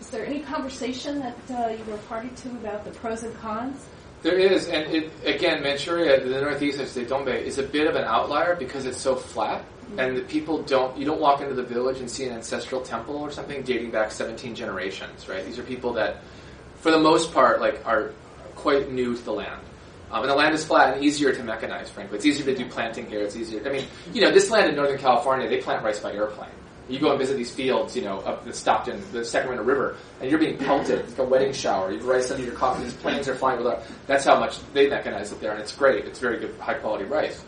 [0.00, 3.86] is there any conversation that uh, you were party to about the pros and cons?
[4.22, 8.04] There is, and it, again, Manchuria, the northeast of Setombe, is a bit of an
[8.04, 9.64] outlier because it's so flat,
[9.96, 10.96] and the people don't.
[10.96, 14.10] You don't walk into the village and see an ancestral temple or something dating back
[14.10, 15.44] 17 generations, right?
[15.44, 16.18] These are people that,
[16.76, 18.12] for the most part, like are
[18.56, 19.60] quite new to the land.
[20.10, 22.16] Um, and the land is flat and easier to mechanize, frankly.
[22.16, 23.22] It's easier to do planting here.
[23.22, 23.66] It's easier.
[23.66, 26.50] I mean, you know, this land in Northern California, they plant rice by airplane.
[26.90, 30.28] You go and visit these fields, you know, up the Stockton, the Sacramento River, and
[30.28, 31.08] you're being pelted.
[31.08, 31.92] Like a wedding shower.
[31.92, 32.82] You have rice under your coffee.
[32.82, 33.84] These planes are flying without.
[34.06, 36.04] That's how much they mechanize it there, and it's great.
[36.04, 37.42] It's very good, high quality rice.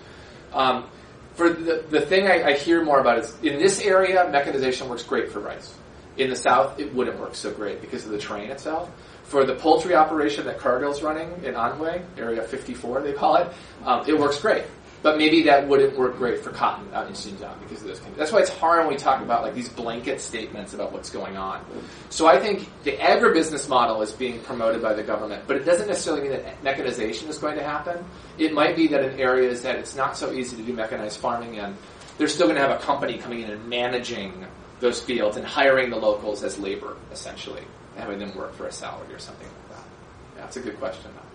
[0.52, 0.88] Um,
[1.34, 5.02] for the, the thing I, I hear more about is in this area, mechanization works
[5.02, 5.74] great for rice.
[6.18, 8.90] In the south, it wouldn't work so great because of the terrain itself.
[9.24, 13.48] For the poultry operation that Cargill's running in Anhui, Area 54 they call it,
[13.84, 14.64] um, it works great.
[15.02, 18.00] But maybe that wouldn't work great for cotton out in Xinjiang because of those.
[18.16, 21.36] That's why it's hard when we talk about like these blanket statements about what's going
[21.36, 21.64] on.
[22.08, 25.88] So I think the agribusiness model is being promoted by the government, but it doesn't
[25.88, 28.04] necessarily mean that mechanization is going to happen.
[28.38, 31.56] It might be that in areas that it's not so easy to do mechanized farming
[31.56, 31.76] in,
[32.16, 34.46] they're still going to have a company coming in and managing
[34.78, 37.62] those fields and hiring the locals as labor, essentially,
[37.96, 39.84] having them work for a salary or something like that.
[40.36, 41.10] Yeah, it's a good question.
[41.14, 41.31] Though.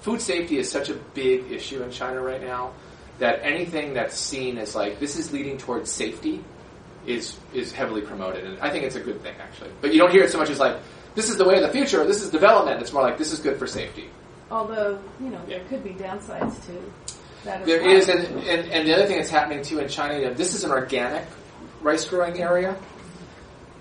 [0.00, 2.72] Food safety is such a big issue in China right now
[3.18, 6.44] that anything that's seen as like this is leading towards safety
[7.06, 9.70] is is heavily promoted, and I think it's a good thing actually.
[9.80, 10.76] But you don't hear it so much as like
[11.14, 12.80] this is the way of the future, this is development.
[12.80, 14.08] It's more like this is good for safety.
[14.50, 16.92] Although, you know, there could be downsides too.
[17.44, 20.26] that as There and, and, and the other thing that's happening too in China, you
[20.26, 21.26] know, this is an organic
[21.82, 22.76] rice growing area,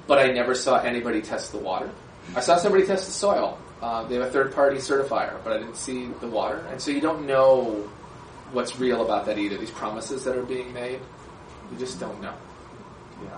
[0.07, 1.89] but I never saw anybody test the water.
[2.35, 3.57] I saw somebody test the soil.
[3.81, 6.91] Uh, they have a third party certifier, but I didn't see the water, and so
[6.91, 7.87] you don't know
[8.51, 9.57] what's real about that either.
[9.57, 10.99] These promises that are being made,
[11.71, 12.33] you just don't know.
[13.23, 13.37] Yeah.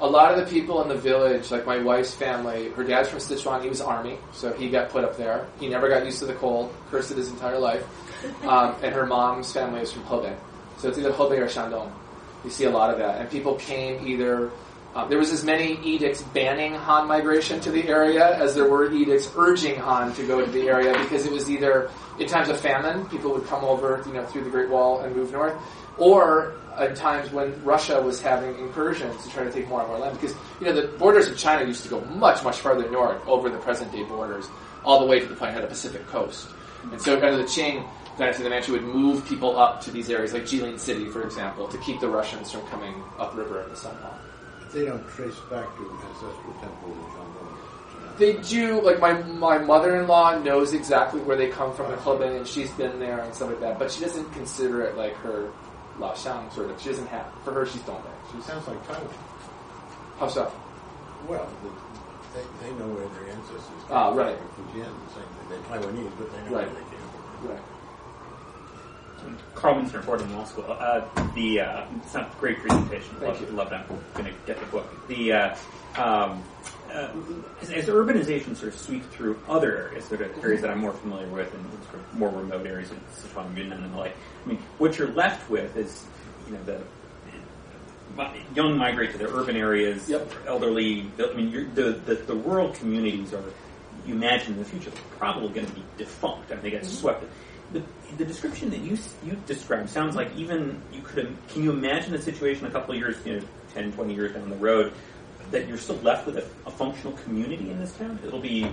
[0.00, 3.20] A lot of the people in the village, like my wife's family, her dad's from
[3.20, 3.62] Sichuan.
[3.62, 5.46] He was army, so he got put up there.
[5.60, 7.84] He never got used to the cold, cursed it his entire life.
[8.44, 10.34] Um, and her mom's family is from Hebei,
[10.78, 11.92] so it's either Hebei or Shandong.
[12.42, 14.50] You see a lot of that, and people came either.
[14.94, 18.92] Um, there was as many edicts banning Han migration to the area as there were
[18.92, 22.60] edicts urging Han to go to the area because it was either in times of
[22.60, 25.54] famine, people would come over, you know, through the Great Wall and move north,
[25.96, 29.98] or at times when Russia was having incursions to try to take more and more
[29.98, 30.18] land.
[30.20, 33.48] Because you know the borders of China used to go much much farther north over
[33.48, 34.46] the present day borders,
[34.84, 36.48] all the way to the point of the Pacific coast.
[36.90, 37.86] And so under the Qing
[38.18, 41.66] dynasty, the Manchu would move people up to these areas, like Jilin City, for example,
[41.68, 44.18] to keep the Russians from coming upriver in the Songhua.
[44.72, 48.18] They don't trace back to an ancestral temple in Shandong.
[48.18, 52.46] They do, like my my mother-in-law knows exactly where they come from in Hebei, and
[52.46, 53.78] she's been there and stuff like that.
[53.78, 55.50] But she doesn't consider it like her
[55.98, 56.80] La Shang sort of.
[56.80, 57.66] She doesn't have for her.
[57.66, 58.06] She's Dongbei.
[58.06, 59.08] It She's sounds like Taiwan.
[60.18, 60.52] how so?
[61.28, 61.68] Well, the,
[62.38, 64.36] they, they know where their ancestors Ah, right.
[64.56, 65.48] Fujian, the same thing.
[65.50, 66.66] They're Taiwanese, but they know Right.
[66.66, 67.48] where they came from.
[67.50, 67.62] Right.
[69.54, 70.64] Carl Minzner, Fordham Law School.
[70.68, 71.02] Uh,
[71.34, 73.14] the uh, it's not a great presentation.
[73.20, 73.46] Thank love, you.
[73.56, 73.76] love it.
[73.76, 75.08] I'm going to get the book.
[75.08, 75.56] The uh,
[75.96, 76.42] um,
[76.92, 77.08] uh,
[77.60, 80.92] as, as urbanization sort of sweeps through other areas, sort of areas that I'm more
[80.92, 84.14] familiar with, and sort of more remote areas of Sichuan, Yunnan, and the like.
[84.44, 86.04] I mean, what you're left with is,
[86.46, 86.80] you know, the
[88.54, 90.30] young migrate to the urban areas, Yep.
[90.46, 91.10] elderly.
[91.18, 93.44] I mean, you're, the, the the rural communities are,
[94.06, 96.50] you imagine in the future, probably going to be defunct.
[96.50, 97.24] I mean, they get swept.
[98.16, 101.36] The, description that you you described sounds like even you could.
[101.48, 104.50] Can you imagine a situation a couple of years, you know, 10, 20 years down
[104.50, 104.92] the road,
[105.50, 108.18] that you're still left with a, a functional community in this town?
[108.24, 108.70] It'll be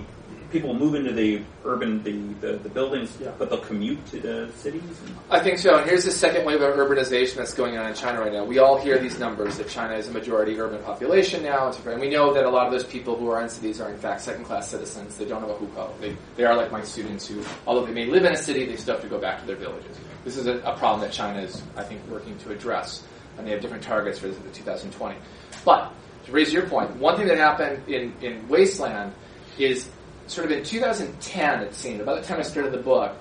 [0.50, 3.30] people move into the urban the the, the buildings, Yeah.
[3.38, 4.82] but they'll commute to the cities.
[5.30, 5.76] I think so.
[5.76, 8.44] And here's the second wave of urbanization that's going on in China right now.
[8.44, 11.76] We all hear these numbers that China is a majority urban population now, and.
[11.90, 13.98] And we know that a lot of those people who are in cities are in
[13.98, 15.16] fact second-class citizens.
[15.16, 15.98] They don't have a hukou.
[16.00, 18.76] They, they are like my students who, although they may live in a city, they
[18.76, 19.96] still have to go back to their villages.
[20.24, 23.02] This is a, a problem that China is, I think, working to address,
[23.38, 25.16] and they have different targets for the 2020.
[25.64, 25.92] But
[26.26, 29.12] to raise your point, one thing that happened in, in Wasteland
[29.58, 29.88] is
[30.30, 33.16] sort of in 2010, it seemed, about the time I started the book,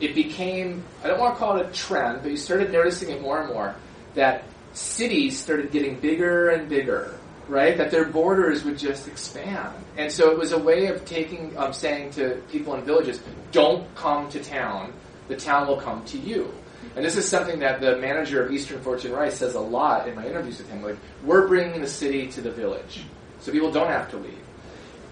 [0.00, 3.20] it became, I don't want to call it a trend, but you started noticing it
[3.20, 3.74] more and more,
[4.14, 7.76] that cities started getting bigger and bigger, right?
[7.76, 9.74] That their borders would just expand.
[9.98, 13.20] And so it was a way of taking, um, saying to people in villages,
[13.52, 14.92] don't come to town,
[15.28, 16.52] the town will come to you.
[16.94, 20.14] And this is something that the manager of Eastern Fortune Rice says a lot in
[20.14, 20.82] my interviews with him.
[20.82, 23.04] Like, we're bringing the city to the village,
[23.40, 24.45] so people don't have to leave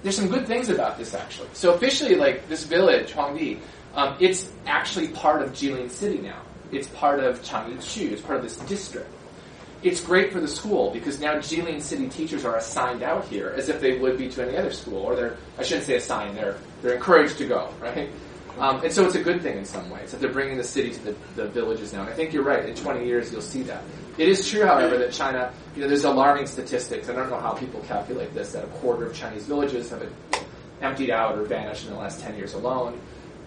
[0.04, 1.48] there's some good things about this actually.
[1.54, 3.58] So officially, like this village, Huangdi,
[3.94, 6.40] um, it's actually part of Jilin City now.
[6.70, 8.12] It's part of Changyichu.
[8.12, 9.10] It's part of this district.
[9.82, 13.68] It's great for the school because now Jilin City teachers are assigned out here as
[13.68, 16.36] if they would be to any other school, or they're I shouldn't say assigned.
[16.36, 18.10] They're they're encouraged to go, right?
[18.58, 20.92] Um, and so it's a good thing in some ways that they're bringing the city
[20.92, 22.02] to the, the villages now.
[22.02, 22.68] And I think you're right.
[22.68, 23.82] In 20 years, you'll see that.
[24.16, 27.08] It is true, however, that China, you know, there's alarming statistics.
[27.08, 28.52] I don't know how people calculate this.
[28.52, 30.08] That a quarter of Chinese villages have
[30.80, 33.00] emptied out or vanished in the last 10 years alone.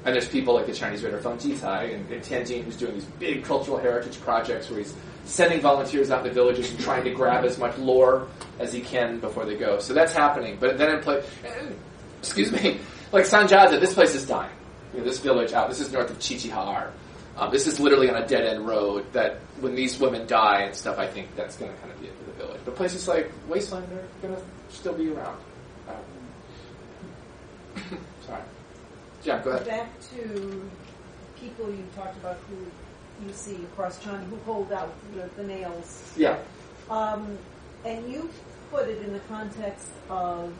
[0.05, 3.05] And there's people like the Chinese writer Feng Jicai in, in Tianjin who's doing these
[3.05, 4.93] big cultural heritage projects where he's
[5.25, 8.27] sending volunteers out to villages and trying to grab as much lore
[8.59, 9.79] as he can before they go.
[9.79, 10.57] So that's happening.
[10.59, 11.23] But then in play,
[12.19, 12.79] excuse me,
[13.11, 14.51] like Sanjiazi, this place is dying.
[14.97, 16.89] You know, this village out, this is north of Qiqihar.
[17.37, 20.73] Um, this is literally on a dead end road that when these women die and
[20.73, 22.61] stuff, I think that's going to kind of be it for the village.
[22.65, 24.41] But places like Wasteland are going to
[24.75, 25.37] still be around.
[25.87, 25.95] Um,
[28.25, 28.41] sorry.
[29.23, 29.67] Yeah, go ahead.
[29.67, 30.67] Back to
[31.39, 36.11] people you talked about who you see across China who hold out the, the nails.
[36.17, 36.39] Yeah.
[36.89, 37.37] Um,
[37.85, 38.31] and you
[38.71, 40.51] put it in the context of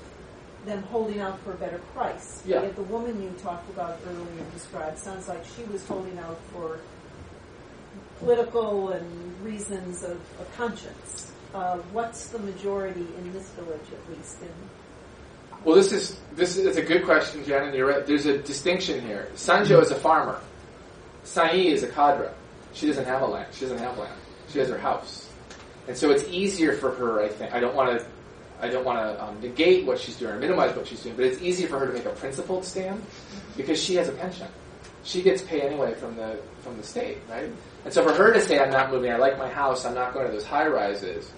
[0.68, 2.44] them holding out for a better price.
[2.46, 2.62] Yeah.
[2.62, 6.80] Yet the woman you talked about earlier described sounds like she was holding out for
[8.20, 11.32] political and reasons of, of conscience.
[11.54, 14.42] Uh, what's the majority in this village, at least?
[14.42, 14.50] In
[15.64, 18.06] Well, this is this is a good question, Jen, and you're right.
[18.06, 19.30] There's a distinction here.
[19.36, 20.40] Sanjo is a farmer.
[21.24, 22.30] Sai is a cadre.
[22.74, 23.48] She doesn't have a land.
[23.54, 24.14] She doesn't have land.
[24.50, 25.30] She has her house,
[25.88, 27.22] and so it's easier for her.
[27.22, 28.06] I think I don't want to.
[28.62, 31.26] I don't want to um, negate what she's doing or minimize what she's doing, but
[31.26, 33.04] it's easier for her to make a principled stand
[33.56, 34.48] because she has a pension.
[35.04, 37.50] She gets paid anyway from the from the state, right?
[37.86, 39.12] And so for her to say, "I'm not moving.
[39.12, 39.86] I like my house.
[39.86, 41.32] I'm not going to those high rises,"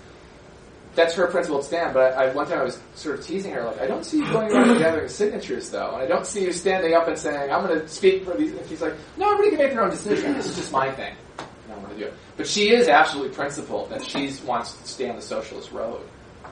[0.96, 1.94] that's her principled stand.
[1.94, 4.18] But I, I, one time I was sort of teasing her, like, I don't see
[4.18, 7.52] you going around gathering signatures, though, and I don't see you standing up and saying,
[7.52, 9.90] "I'm going to speak for these." And she's like, "No, everybody can make their own
[9.90, 10.34] decision.
[10.34, 11.16] This is just my thing.
[11.38, 15.16] I'm to do it." But she is absolutely principled that she wants to stay on
[15.16, 16.02] the socialist road,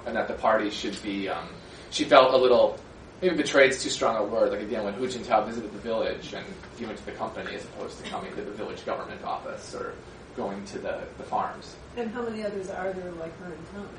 [0.08, 1.30] and that the party should be.
[1.30, 1.50] Um,
[1.92, 2.80] she felt a little.
[3.22, 4.52] Maybe betrayed is too strong a word.
[4.52, 6.46] Like again, when Hu Jintao visited the village and
[6.78, 9.94] he went to the company as opposed to coming to the village government office or
[10.36, 11.76] going to the, the farms.
[11.98, 13.90] and how many others are there like her in town?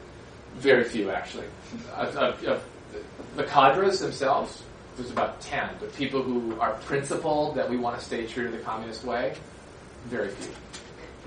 [0.54, 1.46] Very few, actually.
[1.96, 2.64] Of, of, of
[3.36, 4.62] the cadres themselves,
[4.96, 5.68] there's about 10.
[5.80, 9.34] But people who are principled that we want to stay true to the communist way,
[10.06, 10.52] very few.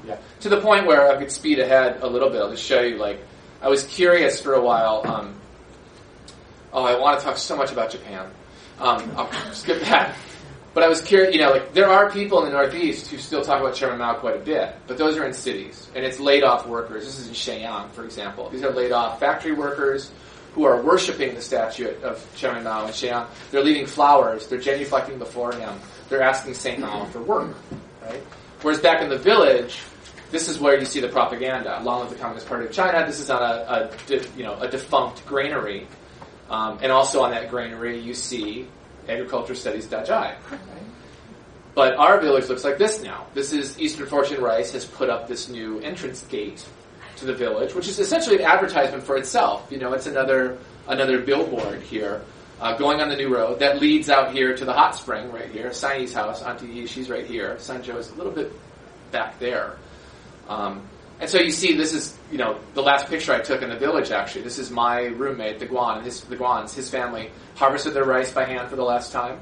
[0.07, 0.17] Yeah.
[0.39, 2.41] To the point where I could speed ahead a little bit.
[2.41, 3.19] I'll just show you, like,
[3.62, 5.03] I was curious for a while.
[5.05, 5.36] Um,
[6.74, 8.30] oh, I want to talk so much about Japan.
[8.80, 10.16] Um, I'll skip that.
[10.74, 13.41] But I was curious, you know, like there are people in the Northeast who still
[13.41, 16.43] talk about Chairman Mao quite a bit, but those are in cities, and it's laid
[16.43, 17.03] off workers.
[17.03, 18.49] This is in Shenyang, for example.
[18.49, 20.12] These are laid off factory workers
[20.53, 23.28] who are worshiping the statue of Chairman Mao in Shenyang.
[23.51, 27.53] They're leaving flowers, they're genuflecting before him, they're asking Saint Mao for work,
[28.01, 28.24] right?
[28.62, 29.82] Whereas back in the village,
[30.32, 31.79] this is where you see the propaganda.
[31.82, 34.59] Along with the Communist Party of China, this is on a, a de- you know
[34.59, 35.88] a defunct granary,
[36.49, 38.67] um, and also on that granary you see
[39.07, 40.36] agriculture studies Dazhai.
[41.73, 43.27] But our village looks like this now.
[43.34, 46.65] This is Eastern Fortune Rice has put up this new entrance gate
[47.17, 49.67] to the village, which is essentially an advertisement for itself.
[49.71, 50.57] You know, it's another
[50.88, 52.21] another billboard here
[52.59, 55.49] uh, going on the new road that leads out here to the hot spring right
[55.49, 55.71] here.
[55.71, 57.55] Sai's house, Auntie Yi, she's right here.
[57.55, 58.51] Sanjo is a little bit
[59.11, 59.77] back there.
[60.52, 60.82] Um,
[61.22, 63.78] and so you see, this is you know the last picture I took in the
[63.78, 64.12] village.
[64.12, 68.32] Actually, this is my roommate, the Guan, his the Guans, his family harvested their rice
[68.32, 69.39] by hand for the last time,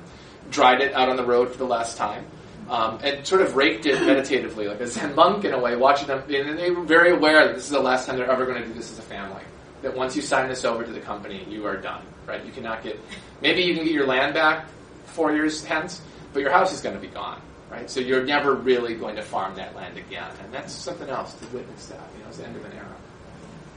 [0.52, 2.26] dried it out on the road for the last time,
[2.70, 6.08] um, and sort of raked it meditatively, like a Zen monk in a way, watching
[6.08, 6.22] them.
[6.30, 8.68] And they were very aware that this is the last time they're ever going to
[8.68, 9.44] do this as a family.
[9.82, 12.04] That once you sign this over to the company, you are done.
[12.28, 12.46] Right?
[12.46, 13.00] You cannot get.
[13.42, 14.68] Maybe you can get your land back
[15.06, 16.02] four years hence,
[16.34, 17.42] but your house is going to be gone.
[17.70, 17.90] Right?
[17.90, 21.46] So you're never really going to farm that land again, and that's something else to
[21.48, 22.00] witness that.
[22.18, 22.96] You know, it's the end of an era.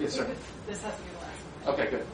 [0.01, 0.27] Yes, sir.
[0.67, 1.79] This has to be the last.
[1.79, 2.07] Okay, good.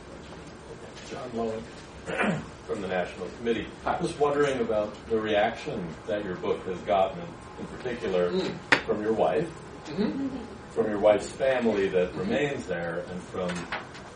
[1.11, 3.67] John Lowen from the National Committee.
[3.85, 3.97] Hi.
[3.97, 7.21] I was wondering about the reaction that your book has gotten,
[7.61, 8.55] in particular Mm.
[8.87, 9.49] from your wife,
[9.87, 10.29] hmm
[10.73, 13.51] from your wife's family that remains there, and from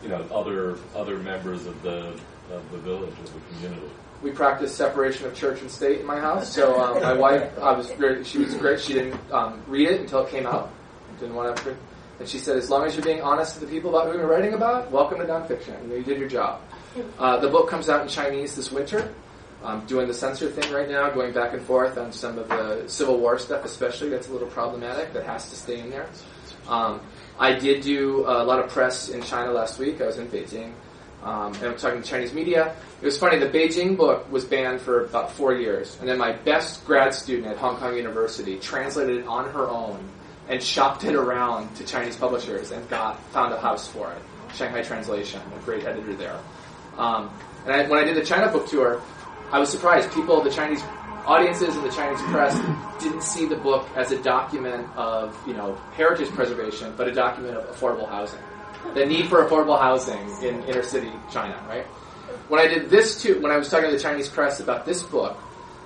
[0.01, 2.13] you know other other members of the
[2.53, 3.89] of the village of the community.
[4.21, 6.53] we practice separation of church and state in my house.
[6.53, 8.79] So um, my wife, I was very, she was great.
[8.79, 10.71] She didn't um, read it until it came out.
[11.19, 11.75] Didn't want to.
[12.19, 14.27] And she said, as long as you're being honest to the people about who you're
[14.27, 15.81] writing about, welcome to nonfiction.
[15.83, 16.61] You, know, you did your job.
[17.17, 19.13] Uh, the book comes out in Chinese this winter.
[19.63, 22.87] I'm doing the censor thing right now, going back and forth on some of the
[22.87, 24.09] Civil War stuff, especially.
[24.09, 25.13] That's a little problematic.
[25.13, 26.07] That has to stay in there.
[26.67, 27.01] Um,
[27.39, 30.01] I did do a lot of press in China last week.
[30.01, 30.73] I was in Beijing.
[31.23, 32.75] Um, and I'm talking to Chinese media.
[33.01, 35.97] It was funny, the Beijing book was banned for about four years.
[35.99, 40.03] And then my best grad student at Hong Kong University translated it on her own
[40.49, 44.21] and shopped it around to Chinese publishers and got found a house for it.
[44.53, 46.39] Shanghai Translation, a great editor there.
[46.97, 47.33] Um,
[47.65, 49.01] and I, when I did the China book tour,
[49.51, 50.11] I was surprised.
[50.11, 50.83] People, the Chinese
[51.25, 52.53] audiences and the Chinese press
[53.01, 57.55] didn't see the book as a document of, you know, heritage preservation, but a document
[57.55, 58.41] of affordable housing.
[58.93, 61.85] The need for affordable housing in inner city China, right?
[62.47, 65.03] When I did this too, when I was talking to the Chinese press about this
[65.03, 65.37] book,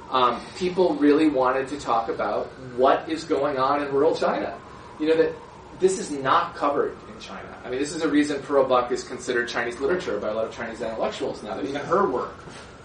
[0.10, 4.58] um, people really wanted to talk about what is going on in rural China.
[5.00, 5.34] You know that
[5.80, 7.48] this is not covered in China.
[7.64, 10.46] I mean, this is a reason Pearl Buck is considered Chinese literature by a lot
[10.46, 11.56] of Chinese intellectuals now.
[11.56, 12.36] That even her work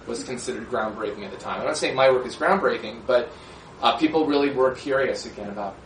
[0.06, 1.60] was considered groundbreaking at the time.
[1.60, 3.30] I'm not saying my work is groundbreaking, but
[3.82, 5.76] uh, people really were curious again about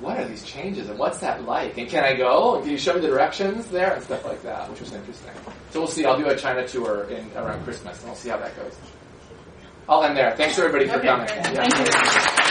[0.00, 1.76] what are these changes and what's that like?
[1.78, 2.54] And can I go?
[2.54, 5.30] And can you show me the directions there and stuff like that, which was interesting.
[5.70, 6.04] So we'll see.
[6.04, 8.76] I'll do a China tour in around Christmas, and we'll see how that goes.
[9.88, 10.36] I'll end there.
[10.36, 11.28] Thanks everybody for Okay, coming.
[11.28, 12.44] Yeah.